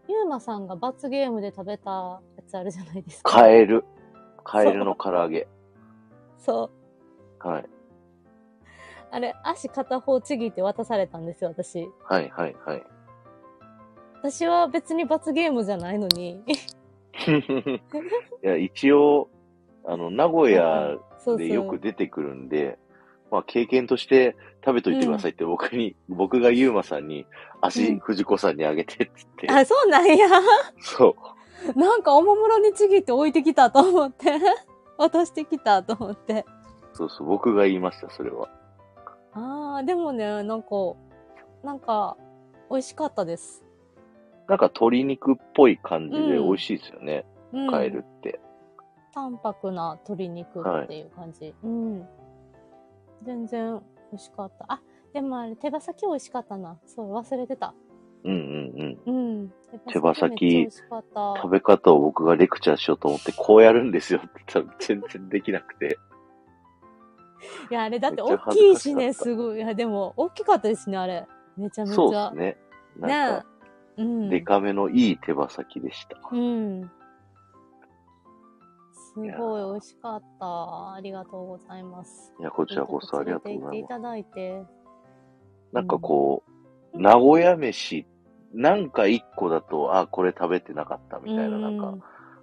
[0.09, 3.31] ゆうまさんが罰ゲームで食べたやつあるじゃないですか。
[3.31, 3.85] カエル。
[4.43, 5.49] カエルの唐揚げ。
[6.39, 6.71] そ
[7.43, 7.49] う。
[7.49, 7.65] はい。
[9.11, 11.89] あれ、足片方ちぎって渡されたんですよ、私。
[12.03, 12.83] はいはいはい。
[14.19, 16.43] 私は別に罰ゲームじゃないのに。
[17.23, 17.83] い
[18.43, 19.29] や、一応、
[19.85, 21.39] あの、名古屋そうそう。
[21.39, 22.79] でよく出てくるんで、
[23.35, 27.27] まあ経験として食べといてくださいって僕に、僕がゆうまさんにう
[27.61, 30.29] 足ん藤子さんにあげてって言って、あ、そうなんや。
[30.81, 31.17] そ
[31.75, 31.79] う。
[31.79, 34.39] なんかおもむろにちぎって置いてきたと思って。
[34.97, 36.45] 渡してきたと思って。
[36.93, 38.49] そうそう、僕が言いました、それは。
[39.33, 40.69] ああ、でもね、なんか、
[41.65, 42.17] なんか、
[42.71, 43.65] 美味しかったです。
[44.47, 47.71] なんか鶏肉っぽい感じでうん美味しいですよね、うん。
[47.71, 48.39] カエルって。
[49.13, 51.55] 淡白な鶏肉っていう感じ。
[51.65, 52.09] うん。
[53.25, 53.81] 全然
[54.13, 54.67] 美味しかった。
[54.69, 54.81] あ、
[55.13, 56.79] でもあれ、手羽先美味しかったな。
[56.87, 57.75] そう、忘れてた。
[58.25, 59.15] うんうんうん。
[59.15, 59.53] うん。
[59.89, 60.69] 手羽先。
[60.71, 65.99] 食べ方を僕がレクチャーしようと思って、こうやるんですよって言ったら全然できなくて。
[67.71, 69.59] いや、あれだって大きいしね、すごい。
[69.59, 71.27] いや、でも、大きかったですね、あれ。
[71.57, 71.95] めちゃめちゃ。
[71.95, 72.57] そうですね。
[72.99, 73.45] なんか、ね
[73.99, 74.03] え。
[74.03, 74.29] うん。
[74.31, 76.19] デカめのいい手羽先でした。
[76.33, 76.91] うん。
[79.15, 80.95] すごい美味しかった。
[80.95, 82.33] ありがとうございます。
[82.41, 83.89] いや、こちらこそありがとうございます。
[83.89, 84.63] ただいて。
[85.73, 86.43] なんかこ
[86.93, 88.07] う、名古屋飯、
[88.53, 91.95] なんか一個だと、あ、これ食べてなかったみたいな、なんか、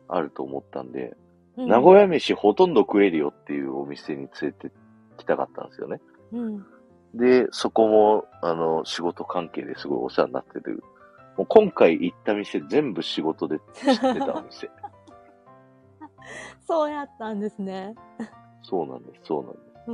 [0.08, 1.16] あると思ったんで、
[1.58, 4.72] うん、名古屋飯ほとんど食えるよっていうお店に連れて
[5.18, 6.02] きたかったんですよね。
[6.32, 6.66] うん。
[7.14, 10.84] で、そこも、あの、仕事関係ですごいお世話になってる。
[11.38, 14.70] もう今回行った店全部仕事で知ってたお店。
[16.68, 17.96] そうやったんですね。
[18.62, 19.94] そうなんです、そうなんでう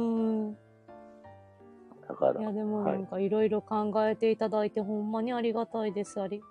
[0.52, 0.56] ん。
[0.56, 2.08] す。
[2.10, 6.22] だからい、や、でもはないんかいろいろ考えていただいて、ほんまにありがたいです。
[6.22, 6.42] あり。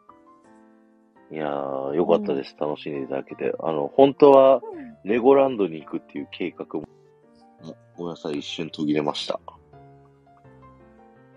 [1.31, 2.57] いやー、よかったです。
[2.59, 3.55] 楽しんでいただけて。
[3.61, 4.61] あの、本当は、
[5.05, 6.85] レゴランドに行くっていう計画も、
[7.97, 9.41] ごめんなさい、一瞬途切れました。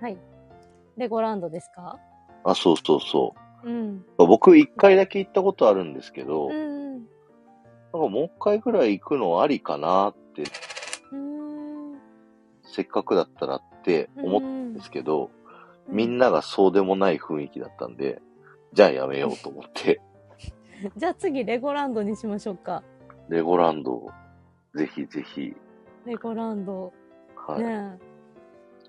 [0.02, 0.18] はい。
[0.98, 1.98] レゴランドですか？
[2.44, 3.34] あ、そうそうそ
[3.64, 4.06] うん。
[4.18, 4.28] う。
[4.28, 6.69] 僕一回だけ行ったことあるんですけど、うん。
[7.94, 10.44] なんかもう一回ぐらい行くのありかなって、
[11.12, 11.98] うん。
[12.64, 15.32] せっかくだったらって思ったうんですけど、
[15.88, 18.22] みんながそうでもない雰囲気だったんで、
[18.74, 20.02] じゃあやめようと思って、
[20.96, 22.84] じゃあ次、レゴランドにしましょうか。
[23.28, 24.12] レゴランドを
[24.76, 25.54] ぜひぜひ、
[26.06, 26.94] レゴランド。
[27.36, 27.98] はい、ね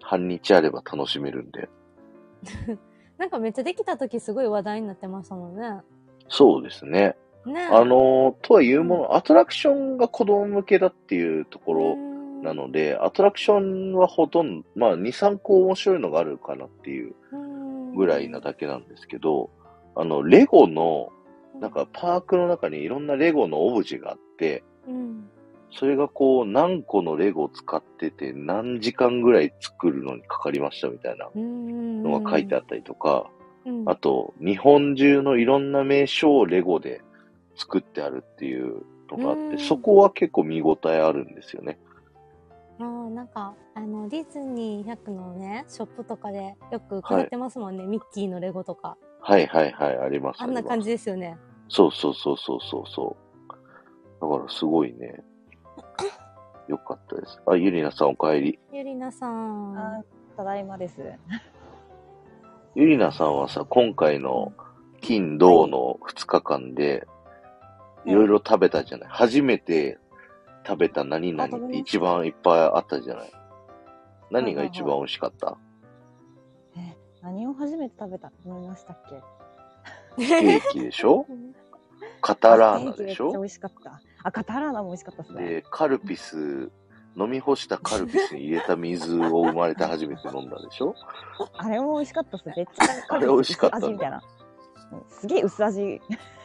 [0.02, 1.68] 半日あれば楽しめるんで。
[2.68, 2.78] え。
[3.18, 5.80] なんかめっちゃできた時すごい話題になってましたもんね。
[6.28, 7.16] そうですね。
[7.46, 7.66] ねえ。
[7.66, 11.96] あのーとはいうもの、アトラクションが子供向けだっていうところ
[12.42, 17.14] なので、アトラクションはほとんど、まあ2、3個面白いのがあるかなっていう
[17.96, 19.50] ぐらいなだけなんですけど、
[19.96, 21.10] あの、レゴの、
[21.60, 25.28] なんかパークの中にいろんなレゴのオブジェがあって、うん。
[25.72, 32.02] それがこう何個のレゴを使ってて何時間ぐらい作るのにかかりましたみたいなうん。
[32.02, 33.30] のが書いてあったりとか、
[33.64, 33.88] うん。
[33.88, 37.02] あと日本中のいろんな名所をレゴで
[37.60, 41.78] 作ってあるっていうのがあって、うんそこは結構見応えあるんですよね。
[42.78, 47.84] あーなんか、あの、ディズニー100のね、ショップとかでよく買ってますもんね。
[47.84, 48.96] ミッキーのレゴとか。
[49.20, 50.42] はいはいはい、あります。
[50.42, 51.36] あんな感じですよね。
[51.68, 53.50] そうそうそうそうそうそう。
[54.22, 55.22] だからすごいね。
[56.68, 57.42] よかったです。
[57.46, 58.58] あ、ゆりなさんお帰り。
[58.72, 59.76] ゆりなさん。
[59.76, 60.02] あ
[60.36, 61.02] ただいまです。
[62.74, 64.54] ゆりなさんはさ、今回の
[65.02, 67.06] 金、土の2日間で、
[68.06, 69.08] いいろいろ食べたじゃない。
[69.10, 69.98] 初めて
[70.66, 73.32] 食べた何々って一番いっぱいあったじゃない。
[74.30, 75.56] 何が一番美味しかった？
[76.76, 78.98] え、何を初めて食べたと思いましたっ
[80.16, 80.26] け？
[80.26, 81.26] ケーキでしょ？
[82.22, 83.32] カタラーナでしょ？
[83.32, 84.00] ケーキめっちゃ美味しかった。
[84.22, 85.44] あ、カタラーナも美味しかったですね。
[85.48, 86.70] で、カルピス、
[87.16, 90.94] 飲み干したカルピスに入れた水を生まれて初めて飲んだでしょ？
[91.58, 92.46] あれも美味しかったっす。
[92.56, 94.22] めっちゃあれ美味しかった味みたいな。
[94.92, 96.00] うんすげえ薄味。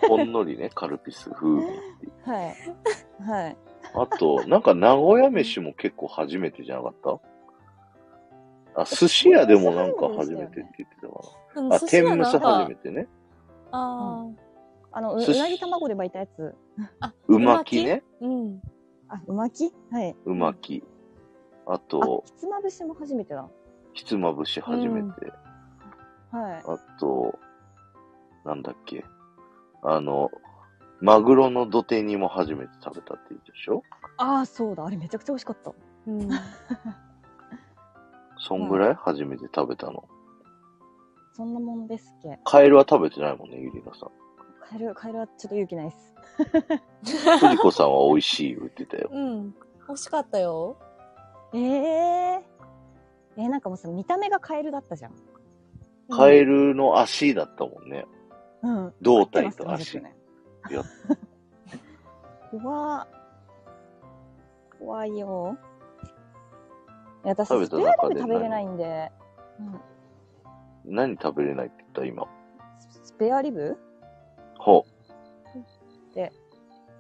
[0.07, 1.67] ほんのりね、カルピス風味っ
[1.99, 2.29] ていう。
[2.29, 2.55] はい。
[3.27, 3.57] はい。
[3.93, 6.93] あと、なんか名古屋飯も結構初めてじゃなかっ
[8.75, 8.81] た？
[8.81, 11.13] あ、寿司屋でもなんか初めてって言ってたか
[11.55, 11.75] うんな。
[11.77, 13.07] あ、天むす初めてね。
[13.71, 14.27] あ
[14.91, 16.55] あの、ううなぎ卵で巻いたやつ。
[16.99, 17.07] あ。
[17.07, 18.03] あ、うまきね。
[18.21, 18.61] うん。
[19.07, 19.73] あ、うまき？
[19.91, 20.15] はい。
[20.25, 20.83] うまき。
[21.65, 23.47] ああと、、ひつまぶしも初めてだ。
[23.93, 25.31] ひつまぶし初めて。
[26.31, 26.63] はい。
[26.65, 27.39] あと、
[28.45, 29.03] なんだっけ？
[29.83, 30.31] あの、
[31.01, 33.83] マグロの土手煮も初めて食べたって言ったでしょ？
[34.17, 34.85] ああ、そうだ。
[34.85, 35.71] あれめちゃくちゃ美味しかった。
[36.07, 36.29] うん。
[38.37, 38.95] そんぐらい？
[38.95, 40.07] 初めて食べたの。
[41.33, 42.39] そんなもんですっけ？
[42.45, 44.09] カエルは食べてないもんね、ゆりなさん。
[44.69, 46.13] カエル、カエルはちょっと勇気ないっす。
[47.39, 49.09] 藤子さんは美味しい言ってたよ。
[49.11, 49.51] うん。
[49.51, 49.57] 美
[49.93, 50.77] 味しかったよ。
[51.53, 53.41] ええー。
[53.43, 55.11] えー、なんかもうさ、見た目がカエルだったじゃん。
[56.09, 58.05] カエルの足だったもんね。
[58.65, 58.93] うん。
[59.01, 60.01] 胴体と足。
[60.01, 60.15] ね
[62.51, 63.07] 怖
[64.79, 65.57] 怖いよ。
[67.23, 69.11] いや私、スペアリブ食べれないんで、
[70.85, 72.05] うん、何食べれないって言った？
[72.05, 72.27] 今。
[73.03, 73.77] スペアリブ？
[74.57, 74.85] ほ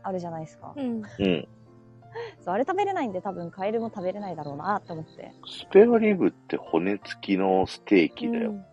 [0.03, 0.73] あるじゃないですか。
[0.75, 1.01] うん。
[1.01, 1.03] う。
[1.19, 1.47] うん。
[2.41, 5.33] そう、あれ食べれないんで多分カエルも食べれないだろうなと思って。
[5.47, 8.51] スペアリブって骨付きのステーキだよ。
[8.51, 8.65] うん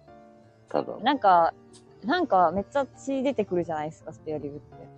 [0.68, 1.00] ただの。
[1.00, 1.52] なんか、
[2.04, 4.88] なんかめっちゃ血出てくるじゃないですか、スペアリブって。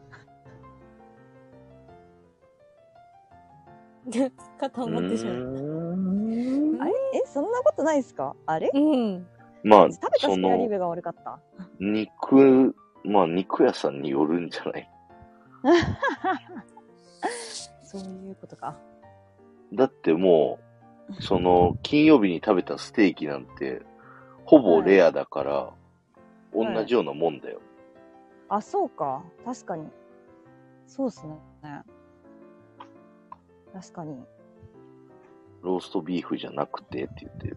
[4.06, 4.30] で、
[4.60, 5.34] 固まってしまう。
[5.34, 6.92] うあれ？
[7.14, 8.36] え、そんなことないですか？
[8.46, 8.70] あれ？
[8.72, 9.26] うん。
[9.62, 11.40] まあ食べ、たそスペアリの、ブが悪かった。
[11.80, 12.74] 肉、
[13.04, 14.90] まあ、肉屋さんによるんじゃない？
[17.82, 18.76] そういうことか。
[19.72, 20.58] だっても
[21.10, 23.82] う、その、金曜日に食べたステーキなんて、
[24.44, 25.70] ほぼレアだから、
[26.54, 27.60] 同じようなもんだよ。
[28.48, 29.22] あ、そうか。
[29.44, 29.88] 確かに。
[30.86, 31.36] そうっすね。
[33.72, 34.24] 確かに。
[35.62, 37.56] ローストビーフじゃなくてって言ってる。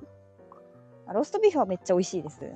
[1.05, 2.39] あローストビーフはめっちゃ美味しいです。
[2.39, 2.49] てい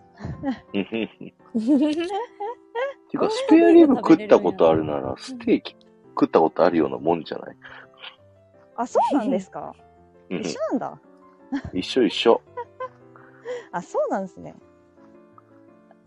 [3.14, 5.76] うか、スペアリブ食ったことあるなら、ステーキ
[6.10, 7.56] 食ったことあるようなもんじゃない？
[8.76, 9.76] あ、そうなんですか
[10.30, 11.00] うん一緒なんだ。
[11.74, 12.42] 一緒一緒。
[13.74, 14.56] あ、そうなんですね。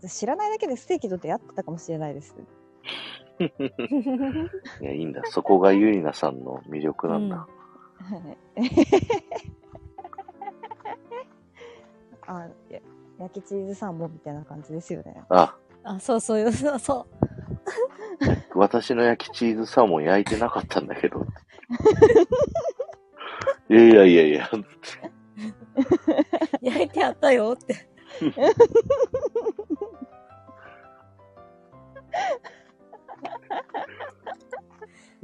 [0.09, 2.35] 知らないだけでステーキと出会ってたかもしれないです。
[3.39, 5.21] いや、いいんだ。
[5.25, 7.35] そこがゆりなさんの魅力なんだ。
[7.37, 8.37] はい
[12.27, 12.79] あ、や
[13.19, 15.23] 焼きチーズサーモンみたいな感じですよね。
[15.29, 17.07] あ、あ、そうそう、そうそ
[18.55, 21.25] 私の焼きチーズサーモン焼いてなかったんだけど。
[23.69, 24.65] いやいやいやいや、う。
[26.61, 27.75] 焼いてあったよって。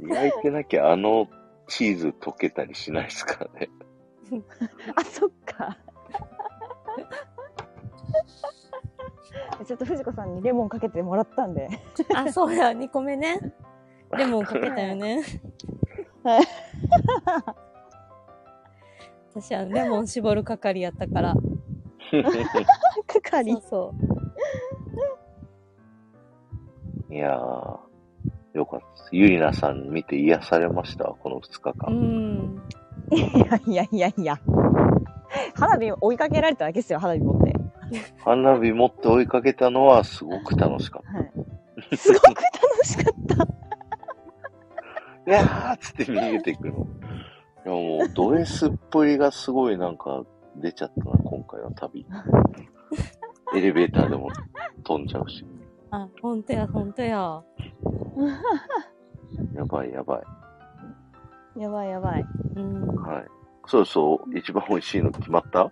[0.00, 1.28] 焼いてなきゃあの
[1.68, 3.70] チーズ溶けたりしないですからね。
[4.96, 5.78] あ、そっか。
[9.64, 11.68] ちょっと藤子さんにレモンかけてもらったんで。
[12.14, 13.54] あ、そうや、2個目ね。
[14.16, 15.22] レモンかけたよね。
[16.24, 16.44] はい
[19.34, 21.34] 私はレモン絞る係やったから。
[23.06, 23.94] 係そうそ
[27.12, 27.78] いやー、
[28.54, 29.08] よかったです。
[29.12, 31.92] ゆりなさん見て癒されました、この2日う。
[31.92, 31.92] う間。
[31.92, 32.62] ん。
[33.12, 34.40] いやいやいやいや。
[35.54, 37.54] 花火追いかけられただけですよ、花火持って。
[38.24, 41.20] 花火持って追いかけたのはすごく楽しかっは
[41.92, 41.96] い。
[41.98, 43.36] すごく楽しかった。
[43.36, 43.44] た。
[43.44, 46.86] いやーっつって逃げていくの。
[47.66, 50.24] いやもう、ド S っぷりがすごいなんか
[50.56, 52.06] 出ちゃったな、今回の旅。
[53.54, 54.30] エレベーターでも
[54.82, 55.44] 飛んじゃうし。
[55.92, 57.42] あ、ほんとや、ほんとや。
[59.54, 60.22] やばいやば
[61.56, 61.60] い。
[61.60, 62.24] やばいやばい。
[62.56, 62.86] うん。
[62.96, 63.24] はい。
[63.66, 65.70] そうそう、一番美味しいの決まった？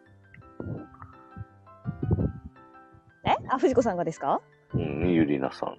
[3.25, 3.35] え？
[3.49, 4.41] あ、藤子さんがですか？
[4.75, 5.79] うん、ゆりなさん。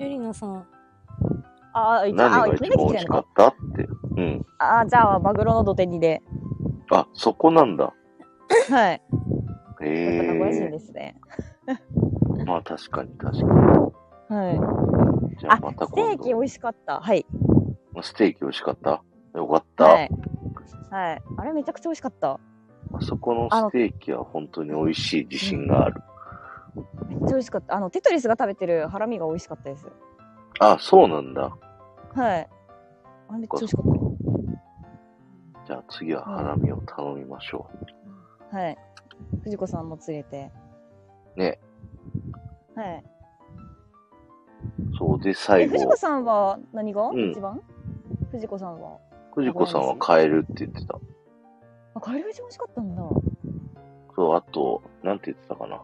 [0.00, 0.66] ゆりなさん。
[1.72, 3.18] あ、一何があ、一番美味しか。
[3.18, 3.88] ったって？
[4.16, 4.46] うん。
[4.58, 6.22] あ、じゃあ、マグロの土手煮で。
[6.92, 7.92] あ、そこなんだ。
[8.70, 9.02] はい。
[9.82, 11.16] へ名古屋人えですね。
[12.50, 12.52] ー。
[12.52, 13.46] まあ確かに確か
[14.34, 14.58] はい。
[14.58, 15.36] に。
[15.38, 16.02] じゃああ、またステ。
[16.02, 17.00] ーキ美味しかった。
[17.00, 17.26] はい。
[18.02, 19.02] ステーキ美味しかった？
[19.34, 19.84] よかった。
[19.84, 20.10] はい。
[20.90, 21.22] はい。
[21.38, 22.40] あれめちゃくちゃ美味しかった。
[22.92, 26.02] あそこのステーキは本当に美味しい自信がある。
[27.08, 27.76] めっちゃ美味しかった。
[27.76, 29.86] あの、テトリスが食べてるハラミが美味しかったです。
[30.60, 31.50] あ、そうなんだ。
[32.14, 32.48] はい。
[33.28, 33.86] あれめっちゃ美味しかっ
[35.66, 37.68] じゃあ次は花見を頼みましょ
[38.50, 38.56] た。
[38.58, 38.78] はい。
[39.44, 40.50] 藤子さんも連れて。
[41.36, 41.38] う。
[41.38, 41.60] ね。
[42.74, 43.04] はい。
[44.98, 47.60] そうで、え、最後藤子、さんは何が、うん一番？
[48.30, 48.98] 藤子さんは？
[49.34, 50.98] 藤子さんはカエルって言ってた。
[51.94, 53.02] あ、カレーが一番美味しかったんだ。
[54.16, 55.82] そう、あと、なんて言ってたかな。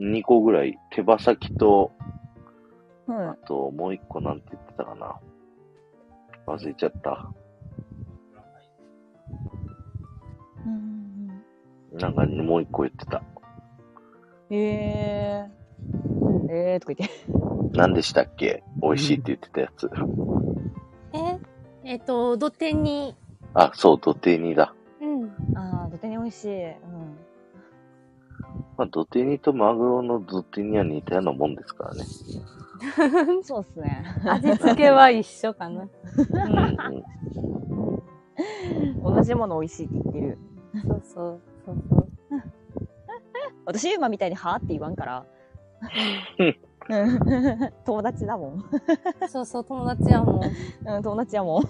[0.00, 1.92] 2個ぐらい、手羽先と、
[3.06, 3.36] はいあ。
[3.46, 5.20] と、もう1個なんて言ってたかな。
[6.46, 7.30] 忘れちゃった。
[10.66, 11.28] うん
[11.92, 13.22] なんかもう1個言ってた。
[14.54, 14.60] うん。
[14.60, 16.50] えー。
[16.50, 17.16] えーとか言って。
[17.76, 18.62] 何でしたっけ？
[18.82, 19.90] 美味しいって言ってたやつ。
[21.14, 21.38] え？
[21.84, 23.14] えっ、と、土手に、
[23.54, 24.74] あ、そう、土手煮だ。
[25.00, 25.30] うん。
[25.56, 26.64] あー、土手に美味しい。
[26.64, 27.16] うん。
[28.76, 32.04] まあ、土手煮とマグロの土手煮は似たようなもんですからね。
[33.44, 34.02] そうっすね。
[34.24, 35.82] 味付けは一緒かな。
[35.82, 36.60] うんう
[37.00, 37.04] ん
[39.14, 40.38] 同じもの美味しいって言ってる。
[40.82, 41.40] そうそう。
[41.66, 42.03] そうそう。
[43.66, 45.24] 私、ユーマみたいにはーって言わんから。
[47.84, 48.64] 友達だもん。
[49.28, 50.50] そうそう、友達やもん。
[50.86, 51.64] うん、友達やもん。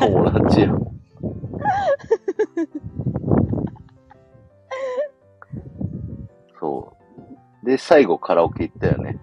[0.00, 0.74] 友達や。
[6.58, 6.92] そ
[7.62, 7.66] う。
[7.66, 9.18] で、最後カラオケ行ったよね。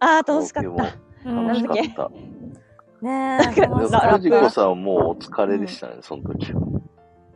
[0.00, 1.30] あー、楽しかった。
[1.30, 2.10] 楽しかった。
[3.00, 6.60] ねえ、でも、楽しかっ藤子さんはもうお疲れでしたね、その時は。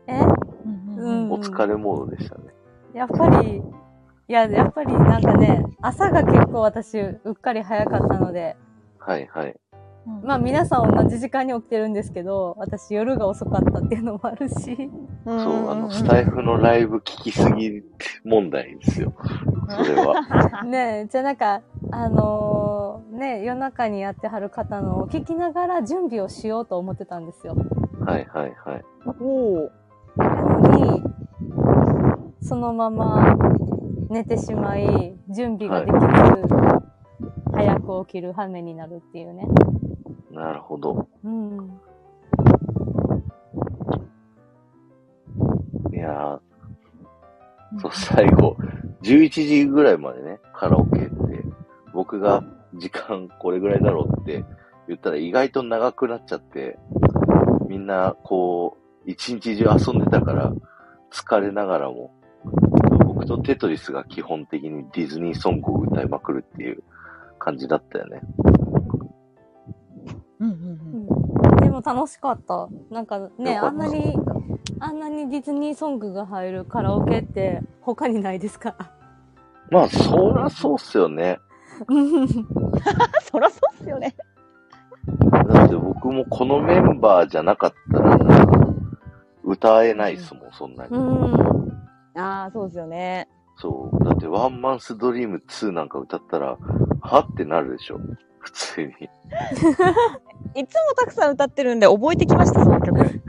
[0.06, 0.14] た。
[0.14, 2.44] えうんうんお疲れモードでしたね。
[2.94, 3.62] やっぱり、
[4.28, 8.56] いや、やっぱりなんかね、朝が結構私、うっかり早かったので、
[8.98, 9.56] はいはい。
[10.24, 14.90] まあ皆さん同じ時間に起きてるんですけど、私夜が遅かったっていうのもあるし、
[15.26, 17.82] うんそう、あの、スタイフのライブ聞きすぎ
[18.24, 19.14] 問題ですよ。
[19.68, 20.62] それは。
[20.64, 27.56] ねえ、じゃあなんか、あのーね、夜中にやってはる方のを聞きながら準備をしようと思ってたんですよ。
[28.04, 28.84] はいはいはい。
[29.20, 29.70] おー。
[30.16, 31.02] なのに、
[32.42, 33.36] そのまま
[34.10, 36.08] 寝てしまい、準備ができず、
[37.52, 39.46] 早く起きる羽目になるっていうね。
[40.30, 41.08] なるほど。
[41.24, 41.80] うん。
[45.92, 48.56] いやー、そう、最後、
[49.02, 51.12] 11時ぐらいまでね、カラオケって、
[51.94, 52.42] 僕が
[52.74, 54.44] 時間これぐらいだろうって
[54.88, 56.78] 言ったら意外と長くなっちゃって、
[57.68, 58.76] みんなこ
[59.06, 60.52] う、一日中遊んでたから、
[61.12, 62.10] 疲れながらも、
[62.44, 66.82] 僕とテトリスが基本的にディズニーソングを歌いまくるっていう
[67.38, 68.20] 感じだったよね。
[70.40, 71.06] うんうんうん
[71.62, 72.68] でも楽しかった。
[72.90, 74.16] なんかね、よかあんなに、
[74.80, 78.74] あんなにディズニーソングが入るカラオケって他にないですか？
[79.70, 81.38] まあ、そらそうっすよね。
[81.88, 82.28] うん。
[83.22, 84.14] そらそうっすよね。
[85.52, 88.58] だって僕もこのメンバーじゃなかったらなんか、
[89.44, 90.90] 歌えないっすもん、そんなに。
[90.96, 91.51] うん。
[92.14, 93.28] ああ、そうですよね。
[93.56, 94.04] そう。
[94.04, 96.58] だってワンマンスドリーム2なんか歌ったら、
[97.00, 98.00] はってなるでしょ。
[98.40, 98.90] 普通に。
[100.60, 103.22] いつもたくさん歌ってるんで覚えてきました、その曲。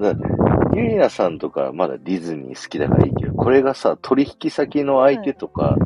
[0.00, 0.12] だ
[0.74, 5.76] ゆりなさんとかまだディズニー好きだからいいけど、これがさ、取引先の相手とか、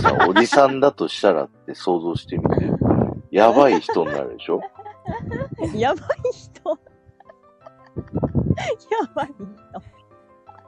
[0.00, 2.70] さ、 おじさんだとしたらって想像してみて、
[3.30, 4.60] やばい人になるでしょ
[5.74, 6.70] やばい人。
[6.70, 6.76] や
[9.14, 9.91] ばい人。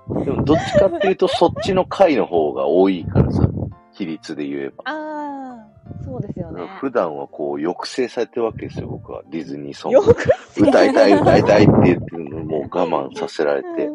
[0.09, 3.49] でもどっちかっていうと、そっちの回の方が多いからさ、
[3.93, 4.85] 比率で言えば。
[4.87, 6.67] ああ、そうですよね。
[6.81, 9.23] 普段はこう、抑制されてるわけですよ、僕は。
[9.31, 10.15] ディズニーソンよグ。
[10.15, 10.29] く
[10.59, 13.91] 歌いたい、歌いたいって言ってるのをもう我慢させられて、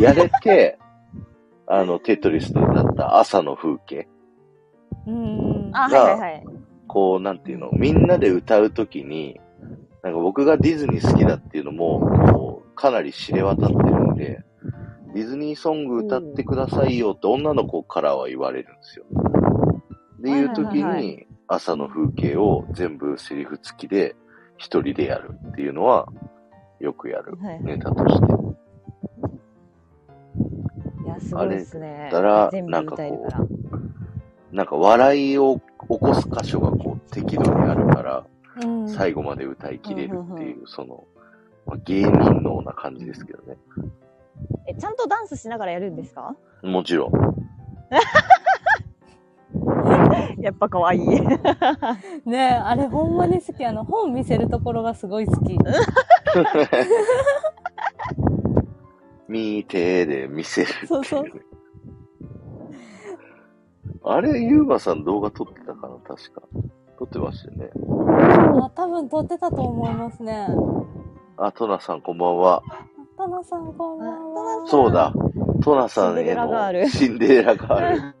[0.00, 0.78] やれて、
[1.66, 4.08] あの、テトリスで歌った朝の風景。
[5.06, 5.70] うん。
[5.72, 6.44] あ、はいはいはい。
[6.86, 9.40] こう、なんていうの、みんなで歌うときに、
[10.02, 12.00] なんか僕がディズニー好きだっていうのも、
[12.32, 13.80] こう、かなり知れ渡ってる
[14.12, 14.44] んで、
[15.14, 19.04] ディズニーソング歌ってくださいよって女の子からは言われるんですよ。
[20.18, 24.16] で、いうときはいはいはいに、朝の風景を全部セリフ付きで
[24.56, 26.08] 一人でやるっていうのは、
[26.80, 28.32] よくやるはいネタとして。
[31.04, 31.86] いや、すごいですね。
[32.02, 33.28] あれだらなんかこ
[34.50, 34.54] う。
[34.54, 38.26] なんか笑いを起こす箇所がこう適度にあるから、
[38.64, 38.88] うん。
[38.88, 41.04] 最後まで歌い切れるってうんいう、その、
[41.66, 43.56] まあ、芸人能な感じですけどね。
[44.66, 46.36] え、ちゃんとダンスしながらやるんですか？
[46.62, 47.12] もちろん。
[50.40, 51.06] やっぱ可愛い。
[52.26, 53.64] ねえ、あれほんまに好き。
[53.64, 55.56] あの、本見せるところがすごい好き。
[59.28, 60.86] 見てで見せるっていう、ね。
[60.86, 61.24] そうそう
[64.06, 66.42] あれ、ゆうまさん動画撮ってたかな確か。
[66.98, 67.70] 撮ってましたよね。
[68.62, 70.46] あ、多分撮ってたと思いますね。
[71.38, 72.62] あ、トナさんこんばんは。
[73.24, 74.66] トナさんこんばんは。
[74.66, 75.14] そうだ。
[75.62, 78.02] トナさんへシンデレラガーのルシンデレラガール。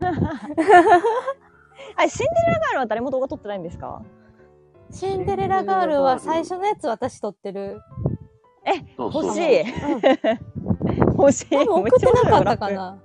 [1.96, 4.00] あ、シンデレラガールは誰も動画撮ってないんですか？
[4.90, 7.82] シンデレラガールは最初のやつ私撮ってる。
[8.96, 9.60] そうそう欲しい。
[9.60, 9.66] うん。
[11.18, 11.54] 欲しい。
[11.54, 12.98] 送ってなかったかな。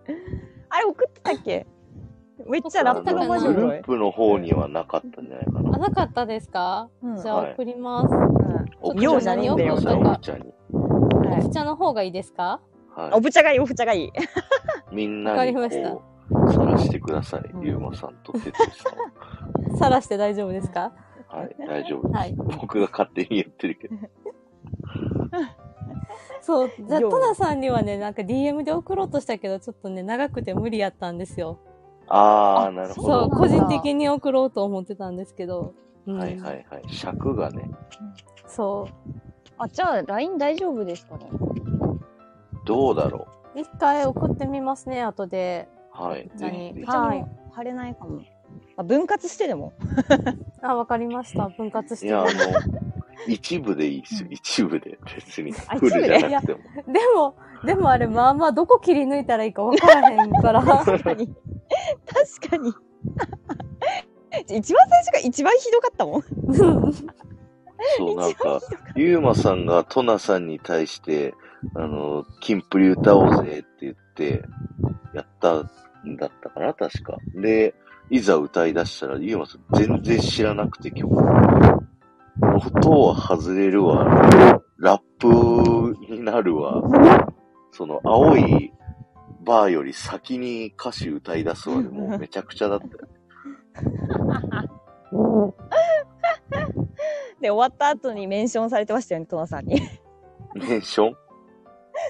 [0.69, 1.67] あれ送ってたっけ？
[2.47, 3.83] めっちゃラップのマジグルー。
[3.83, 5.77] プの方にはなかったんじゃないかあ、な。
[5.79, 6.87] なかったですか？
[7.03, 8.15] うんじゃあはい送ります。
[8.81, 10.45] おようじゃんだよトナさんお茶に。
[10.45, 10.53] うん
[11.31, 12.61] はいお茶の方がいいですか？
[12.95, 14.05] はおぶちゃがいい、おぶちゃがいい。
[14.05, 14.11] い。
[14.91, 16.01] みんなにわかりましたこ
[16.31, 17.41] う、晒してください。
[17.53, 18.89] うんゆうまさんとてつさ
[19.71, 19.77] ん。
[19.77, 20.91] さらして大丈夫ですか？
[21.27, 22.17] はい、大丈夫です。
[22.17, 23.95] はい僕が勝手に言ってるけど。
[26.41, 26.69] そう。
[26.87, 31.59] じゃあ、トナさんにはね、なんか DM で送ろうとしたけど、ちょっとね、長くて無理やったんですよ。
[32.07, 33.29] あー、あなるほそう、ど。
[33.29, 35.73] 個人的に送ろうと思ってたんですけど。
[36.07, 36.83] うんはいはいはい。
[36.89, 37.69] 尺がね、
[38.47, 39.28] そう。
[39.59, 41.29] あ、じゃあ LINE 大丈夫ですかね？
[42.65, 45.67] どうだろ一回送ってみますね、後で。
[45.99, 46.03] う。
[46.03, 46.29] はい。
[46.35, 46.83] ぜひぜひ。
[46.83, 48.21] はい貼れないかも。
[48.77, 49.73] あ、分割してでも。
[50.63, 51.49] あ、わかりました。
[51.49, 52.07] 分割して。
[52.07, 52.29] いや、あの、
[53.27, 54.29] 一部でいいっすよ。
[54.31, 54.97] 一部で。
[55.13, 55.53] 別に。
[55.67, 56.59] あフルじゃなくても。
[56.87, 57.35] でも、
[57.65, 60.61] でもあれ、まあまあ、どこ切り抜いたらいいかわからへんから。
[60.63, 61.27] 確かに。
[62.07, 62.73] 確かに。
[64.55, 66.23] 一番最初が一番ひどかったもん。
[67.97, 68.59] そう、なんか、
[68.95, 71.33] ゆうまさんがトナさんに対して、
[71.75, 74.43] あの、キンプリ歌おうぜって言って、
[75.13, 77.17] やったんだったかな、確か。
[77.35, 77.73] で、
[78.09, 81.15] いざ歌い出したら、ゆうまさん全然知らなくて曲。
[82.41, 84.61] 音は外れるわ。
[84.77, 86.81] ラップになるわ。
[87.71, 88.71] その、青い
[89.49, 93.07] バーより先に歌詞歌い出すわで もうめちゃくちゃだったよ。
[97.41, 99.81] で、終わった後にメンションされてましたよね、トナさんに。
[100.55, 101.15] メンション？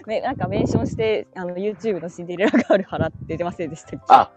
[0.08, 4.06] ね、なんかメンションして、あの、YouTube のシンデレラガール払って出ませんでしたっけ？
[4.10, 4.32] あ、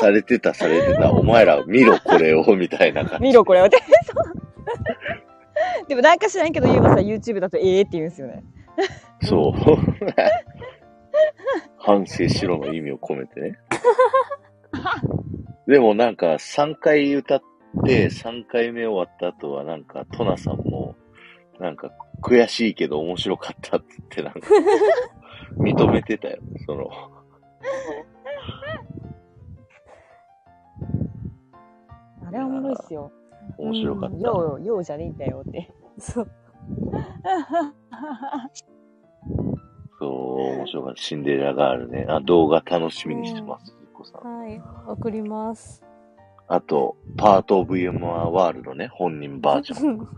[0.00, 1.10] されてた、されてた。
[1.10, 3.24] お前ら見ろ、これを、みたいな感じ。
[3.24, 3.68] 見ろ、これを。
[3.68, 8.44] でそうでもなんか知らんけど、ゆうまさん YouTube だとええって言うんですよね。
[9.22, 9.52] そう。
[11.78, 13.58] 反省しろの意味を込めてね。
[15.66, 17.40] でもなんか3回歌っ
[17.84, 20.94] て3回目終わった後はなんかトナさんも
[21.58, 21.90] なんか
[22.22, 24.40] 悔しいけど面白かったって言ってなんか
[25.58, 26.38] 認めてたよ。
[26.66, 26.90] その、
[32.26, 33.10] あれはおもろいっすよ。
[33.56, 34.16] 面白かった。
[34.18, 35.72] よう、ようじゃねえんだよって。
[35.98, 36.28] そう。
[39.98, 40.10] そう、
[40.56, 41.02] 面白かった。
[41.02, 42.04] シンデレラガールね。
[42.08, 43.74] あ、動画楽しみにしてます。
[43.80, 44.62] ゆっこさんはい。
[44.86, 45.87] 送ります。
[46.48, 48.88] あと、パートオブユーマーワールドね。
[48.88, 49.98] 本人バージョン。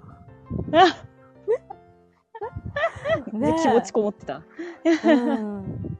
[3.32, 4.36] ねえ気持ちこもってた。
[4.36, 5.98] うん。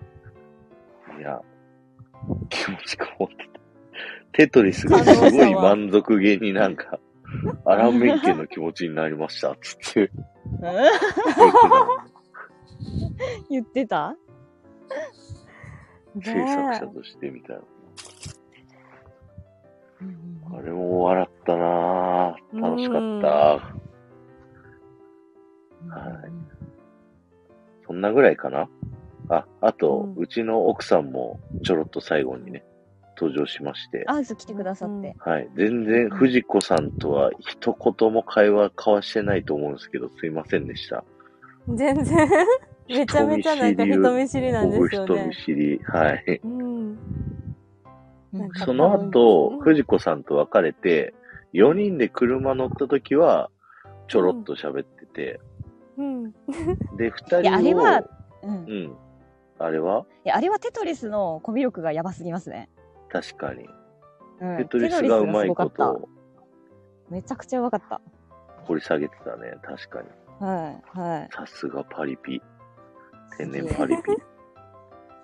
[1.18, 1.40] いや、
[2.48, 3.60] 気持ちこもってた。
[4.32, 7.00] テトリスがすごい満足げになんか、
[7.64, 10.12] アランメッケの気持ちになりました、つって
[13.50, 14.16] 言ってた？
[16.22, 17.62] 制作者としてみたいな。
[20.52, 22.60] あれも笑ったなぁ。
[22.60, 23.28] 楽しかった。
[25.88, 26.30] はい
[27.86, 28.68] そんなぐらいかな
[29.28, 32.64] あ、あと、うんうちの奥さんもちょろっと最後にね、
[33.16, 34.04] 登場しまして。
[34.06, 35.14] あ、来てくださって。
[35.18, 35.48] はい。
[35.56, 41.04] 全然、藤子さんとは一言も会話交わしてないと思うんですけど、すいませんでした。
[41.68, 42.28] 全然、
[42.88, 45.36] めちゃめちゃなんか人見知りなんですよね僕人見。
[45.36, 45.80] 知り。
[45.84, 46.40] はい。
[46.44, 46.98] うん。
[48.64, 51.14] その後、うん藤子さんと別れて、
[51.52, 53.50] 4人で車乗った時は、
[54.08, 55.40] ちょろっと喋ってて、
[55.96, 56.32] うん。
[56.96, 58.04] で、2人を、いや、あれは、
[58.42, 58.66] うん。
[58.66, 58.96] いうん。
[59.58, 60.06] あれは？
[60.24, 62.70] や、あれはテトリスのコミュ力がやばすぎますね。
[63.10, 63.68] 確かに。
[64.40, 66.08] うんテトリスがうまいことを
[67.10, 68.00] めちゃくちゃうまかった。
[68.64, 69.54] 掘り下げてたね。
[69.62, 70.08] 確かに。
[70.46, 71.28] はい、はい。
[71.30, 72.40] さすがパリピ。
[73.36, 74.02] 天然パリピ。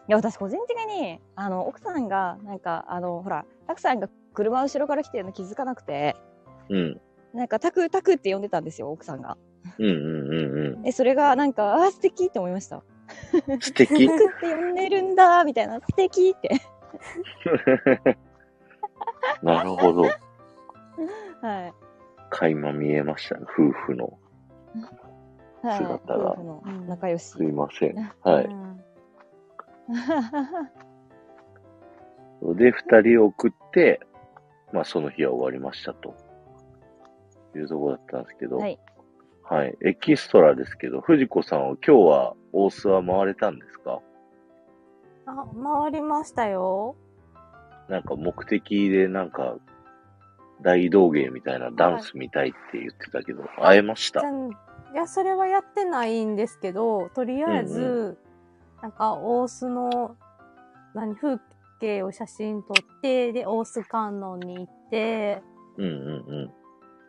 [0.09, 6.15] いや、私個人的に、あの、奥さんが、なんか、あの、ほら、たくさんが車後ろから来てるの気づかなくて、
[6.69, 7.01] うん。
[7.35, 9.37] なんか、タクタクって呼んでたんですよ、奥さんが。
[9.79, 12.83] うんうんうんえ、それが、なんか、あー、素敵って思いました。
[13.49, 13.61] うん。
[13.61, 16.51] 素敵タクって呼んでるんだ、みたいな、素敵って。
[19.43, 20.03] なるほど。
[20.03, 21.75] はい。
[22.31, 23.47] 垣間見えましたね。
[23.59, 24.19] 夫婦の。
[25.63, 25.79] はい。
[25.79, 27.43] 姿が夫婦の仲良しす。
[27.43, 27.97] いません。
[28.23, 28.49] はい。
[32.55, 34.01] で、二人送って、
[34.73, 36.15] まあその日は終わりましたと。
[37.55, 38.79] いうところだったんですけど、はい。
[39.43, 39.75] はい。
[39.81, 44.03] エキストラですけど、藤子さんは今日は大須は回れたんですか？
[45.25, 45.47] あ、
[45.83, 46.97] 回りましたよ。
[47.89, 49.57] なんか目的でなんか、
[50.61, 54.21] 大道芸みたいなダンス見たいって言ってたけど、会えました？
[54.21, 54.25] い
[54.95, 58.26] や、それはやってないんですけど、とりあえず、うん
[58.83, 60.17] なんか、大須の、
[60.95, 61.39] 何、風
[61.81, 65.43] 景を写真撮って、で、大須観音に行って、
[65.77, 66.53] うんうん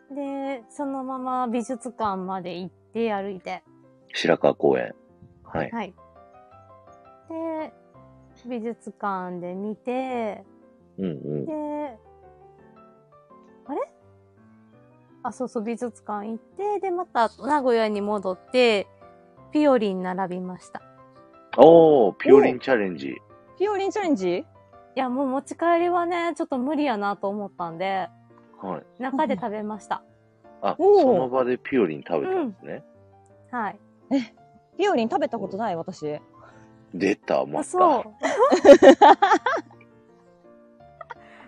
[0.09, 0.15] うん。
[0.15, 3.63] で、そのまま美術館まで行って、歩いて。
[4.13, 4.93] 白川公園。
[5.43, 5.71] はい。
[5.71, 5.93] はい。
[7.29, 7.73] で、
[8.47, 10.45] 美術館で見て、
[10.97, 11.45] うんうん。
[11.45, 11.97] で、
[13.65, 13.81] あれ？
[15.23, 18.87] あ、そうそう、美術館行って、で、また名古屋に戻って、
[19.51, 20.81] ピオリン並びました。
[21.59, 23.15] おー、ピオリンチャレンジ。
[23.57, 24.37] ピオリンチャレンジ？
[24.37, 28.09] いや、もう持ち帰りはね、ちょっと無理やなと思ったんで、
[28.61, 29.01] はい。
[29.01, 30.03] 中で食べました。
[30.61, 32.83] あ、その場でピオリン食べたんですね。
[33.51, 33.79] はい。
[34.77, 35.75] ピオリン食べたことない？
[35.75, 36.19] 私。
[36.93, 37.69] 出た、まあ、た。
[37.69, 38.03] そう。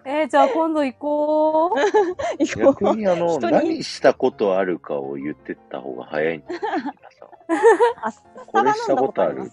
[0.05, 1.69] えー、じゃあ今度行こう。
[2.43, 6.59] 行こう逆にあの、何したことあるかを言ってった方が早いんですよ、
[7.47, 8.23] 皆さん。
[8.47, 9.51] これしたことある？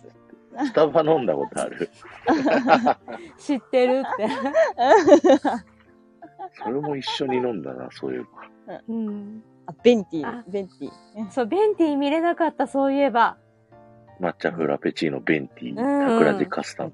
[0.65, 1.91] スタバ飲んだことある。
[3.39, 4.29] 知ってるって。
[6.63, 8.21] それも一緒に飲んだな、そういえ
[8.69, 8.81] ば。
[8.89, 9.43] うん。
[9.67, 11.31] あ、ベンティあー、ベンティー。
[11.31, 13.37] そう、ベンティ見れなかった、そういえば。
[14.21, 16.93] 抹茶フラペチーノ、ベンティー、うん桜地カスタム。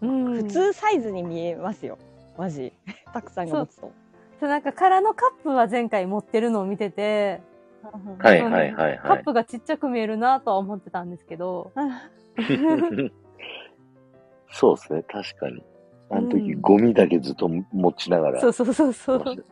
[0.00, 0.34] うん。
[0.36, 1.98] 普通サイズに見えますよ。
[2.38, 2.72] マジ。
[3.12, 3.92] たくさんが持つと。
[4.40, 7.42] そう、なんか空のカップは前回持ってるのを見てて、
[8.20, 9.20] はいはいはいカはい。
[9.20, 11.72] ップがちっちゃく見えるなとは思ってたんですけど、
[14.50, 15.62] そうですね、確かに。
[16.10, 18.40] あの時、うんゴミだけずっと持ちながら。
[18.40, 19.24] そうそうそうそう。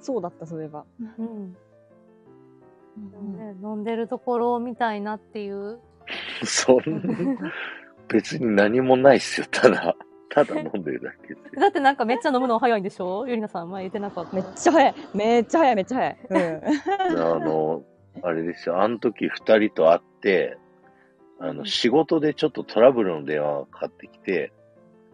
[0.00, 0.84] そうだった、そういえば。
[1.18, 1.56] うん
[3.36, 5.78] ね飲んでるところを見たいなっていう。
[6.44, 7.52] そんな、
[8.08, 9.96] 別に何もないっすよ、ただ。
[10.28, 11.40] ただ飲んでるだけで。
[11.60, 13.26] だってなんかめっちゃ飲むの早いんでしょ？
[13.26, 14.36] ゆりなさん前言ってなかった。
[14.36, 14.94] めっちゃ早い。
[15.14, 16.18] めっちゃ早い、めっちゃ早い。
[16.30, 17.18] うん。
[17.20, 17.82] あの、
[18.22, 20.58] あれですよ、あの時二人と会って、
[21.40, 24.52] あの、仕事でちょっとトラブルの電話がかかってきて、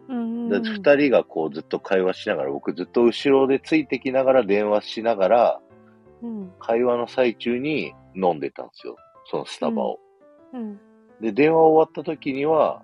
[0.09, 5.59] うんで二人がこうずっと会話しながら、僕ずっと後ろでついてきながら電話しながら、
[6.21, 6.51] うん。
[6.59, 8.95] 会話の最中に飲んでたんですよ。
[9.29, 9.99] そのスタバを。
[10.53, 10.79] うん。
[11.21, 12.81] で、電話終わった時には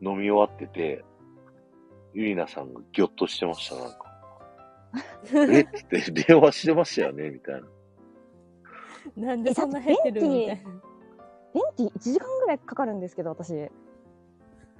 [0.00, 1.04] 飲み終わってて、
[2.12, 4.04] ゆりなさんがギョッとしてました、なんか。
[5.52, 7.62] えっつって、電話してましたよねみたい
[9.16, 9.26] な。
[9.26, 10.70] なんでそんな減ってるみたいな。
[11.54, 13.52] ベンティー1時間ぐらいかかるんですけど、私。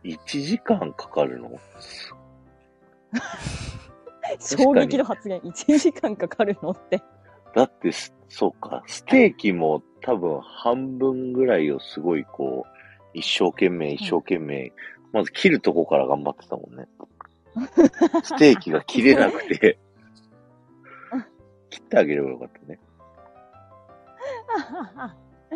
[0.02, 1.50] 1時間かかるの？
[4.40, 5.40] 衝撃の発言。
[5.40, 7.02] 1時間かかるのって。
[7.54, 12.70] だってす、そうか、ステーキも多分半分ぐらいをすごいこう、
[13.14, 14.72] 一生懸命一生懸命、
[15.12, 16.88] まず切るとこから頑張ってたもんね。
[18.24, 19.78] ステーキが切れなくて、
[21.70, 22.80] 切ってあげればよかったね。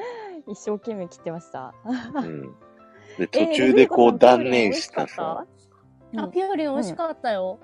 [0.46, 1.74] 一生懸命切ってました。
[1.84, 2.42] うん。
[3.18, 5.44] で、 途中でこう断念したさ、
[6.16, 7.58] あ、ピオリン美味しかったよ。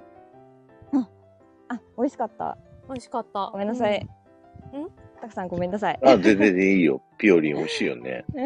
[1.69, 2.59] あ、美味しかった。
[2.89, 3.49] 美味しかった。
[3.53, 4.07] ごめんなさい。
[4.75, 4.91] うんん？
[5.21, 5.99] たくさんごめんなさい。
[6.03, 7.01] あ、全然いいよ。
[7.17, 8.25] ピオリン美味しいよね。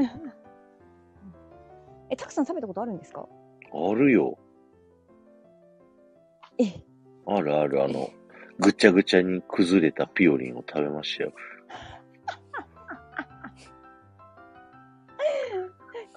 [2.10, 3.26] え、たくさん食べたことあるんですか？
[3.72, 4.38] あるよ。
[6.58, 6.64] え、
[7.26, 8.08] あるある、あの、
[8.58, 11.32] ぐちゃぐちゃに崩れたピオリンを食べましたよ。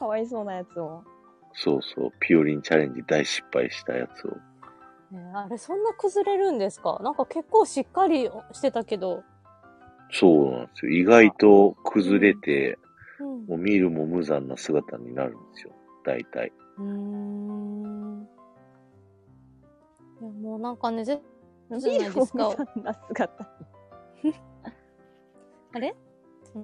[0.01, 1.03] かわいそうなやつを。
[1.53, 4.31] そうそう、ピオリンチャレンジ大失敗したやつを。
[5.15, 6.99] ねあれ、そんな崩れるんですか？
[7.03, 9.23] なんか結構しっかりしてたけど。
[10.09, 10.91] そうなんですよ。
[10.91, 12.79] 意外と崩れて、
[13.19, 13.45] うん。
[13.45, 15.73] もう見るも無残な姿になるんですよ。
[16.03, 16.51] 大体。
[16.79, 18.27] うーん。
[20.21, 21.21] いや、もうなんかね、ぜ、
[21.77, 22.49] じゃないですか。
[25.73, 25.95] あれ？
[26.55, 26.63] うん、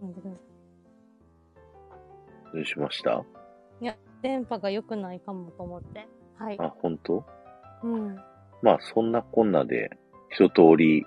[2.53, 3.23] どうしました
[4.23, 6.07] 電波が良くないかもと思って。
[6.39, 6.57] はい。
[6.59, 7.23] あ、本当？
[7.83, 8.15] うん。
[8.63, 9.91] まあ、そんなこんなで、
[10.31, 11.05] 一通り、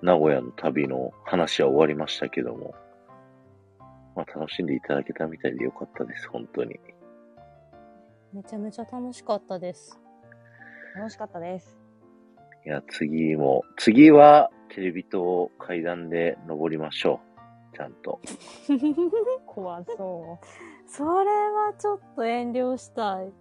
[0.00, 2.74] 名古屋の旅の話は終わりましたけども、
[4.16, 6.80] まあ、楽しんでいただけたみたいでよかったです、本当に。
[8.32, 10.00] めちゃめちゃ楽しかったです。
[10.96, 11.78] 楽しかったです。
[12.64, 17.27] いや、次も、次は、テレビ塔階段で登りましょう。
[17.78, 18.20] ちゃんと。
[19.46, 20.38] 怖そ
[20.86, 23.32] それはちょっと遠慮したい。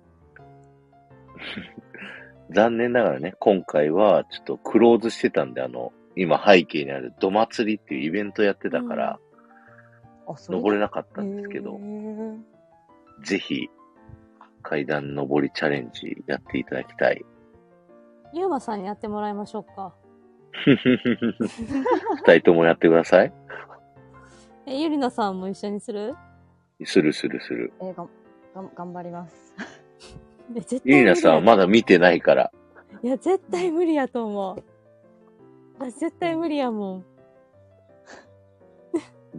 [2.51, 9.19] 残念ながらね、今回はちょっとクローズしてたんで、あの、今背景にある土祭りっていうイベントやってたから、
[10.27, 11.79] あ、それ登れなかったんですけど、
[13.23, 13.69] ぜひ、
[14.61, 17.25] 階段登りチャレンジやっていただきたい。
[18.33, 19.93] ゆうまさんにやってもらいましょうか。
[22.25, 23.33] 二人ともやってください。
[24.67, 26.15] え、ゆりなさんも一緒にする？
[26.85, 27.73] するするする。
[27.81, 28.09] えーがん
[28.53, 29.55] がん頑張ります。
[30.55, 32.41] え絶対ゆりなさんはまだ見てないから。
[32.43, 32.51] や
[33.03, 34.63] いや、絶対無理やと思う。
[35.79, 37.05] 私絶対無理やもん。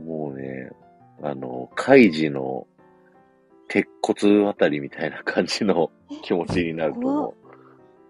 [0.06, 0.70] もうね、
[1.22, 2.66] あの、カイジの
[3.68, 5.90] 鉄骨渡りみたいな感じの
[6.22, 7.34] 気持ちになると思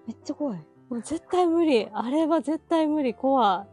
[0.07, 0.59] めっちゃ怖い。
[0.91, 1.89] もう絶対無理。
[1.93, 3.15] あれは絶対無理。
[3.15, 3.67] 怖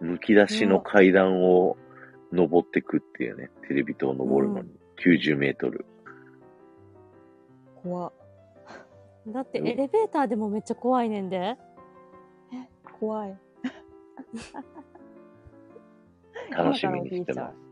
[0.00, 0.04] う。
[0.04, 1.76] むき出しの階段を
[2.32, 4.70] 登ってくっていうね、テレビ塔を登るのに
[5.04, 5.84] 90メートル。
[7.82, 8.12] 怖
[9.26, 9.30] い。
[9.32, 11.56] だってうんエレベーターでもめっちゃ怖いねんで。
[12.98, 13.38] 怖い。
[16.50, 17.68] 楽しみにしてます。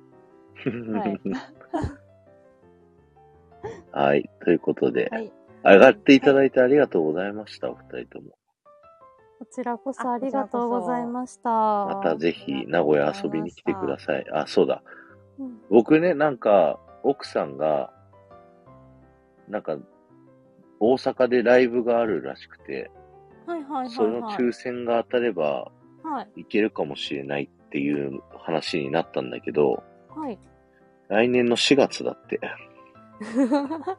[0.70, 1.20] はい
[3.92, 4.30] はい。
[4.44, 5.32] ということで、はい。
[5.64, 8.35] 上がっていただいてありがとうございました、お二人とも。
[9.38, 11.50] こちらこそあありがとうございました。
[11.50, 14.24] またぜひ名古屋遊びに来てください。
[14.32, 14.82] あ、そうだ。
[15.38, 17.92] うん僕ね、なんか、奥さんが、
[19.48, 19.76] なんか、
[20.80, 22.90] 大阪でライブがあるらしくて、
[23.46, 24.36] はいはいはい、そのはい。
[24.36, 25.70] 抽選が当たれば
[26.02, 26.40] はい。
[26.42, 30.38] いけるかもしれないっていう話になったんだけど、はい。
[31.08, 32.40] 来年の4月だって。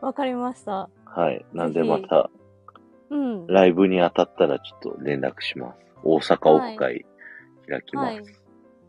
[0.00, 0.88] わかりました。
[1.04, 1.44] はい。
[1.52, 2.30] なんでまた、
[3.10, 3.46] うん。
[3.46, 5.78] ライブに当たったらちょっと連絡します。
[6.02, 7.04] 大阪オフ会
[7.68, 8.14] 開きます。
[8.14, 8.24] はい。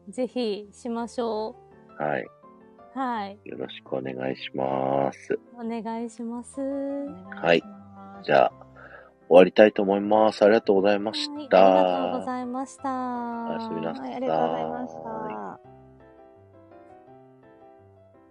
[0.10, 1.56] ぜひしましょ
[1.98, 2.23] はい。
[2.23, 2.99] う。
[2.99, 3.39] はい。
[3.43, 5.39] よろしくお願いします。
[5.56, 6.61] お願いします。
[6.61, 7.64] はい
[8.23, 8.52] じゃあ、
[9.27, 10.43] 終わりたいと思います。
[10.43, 11.57] ありがとうございました。
[11.57, 12.89] はい、ありがとうございました。
[13.49, 14.10] おやすみなさい。
[14.10, 15.40] はいありがとうございました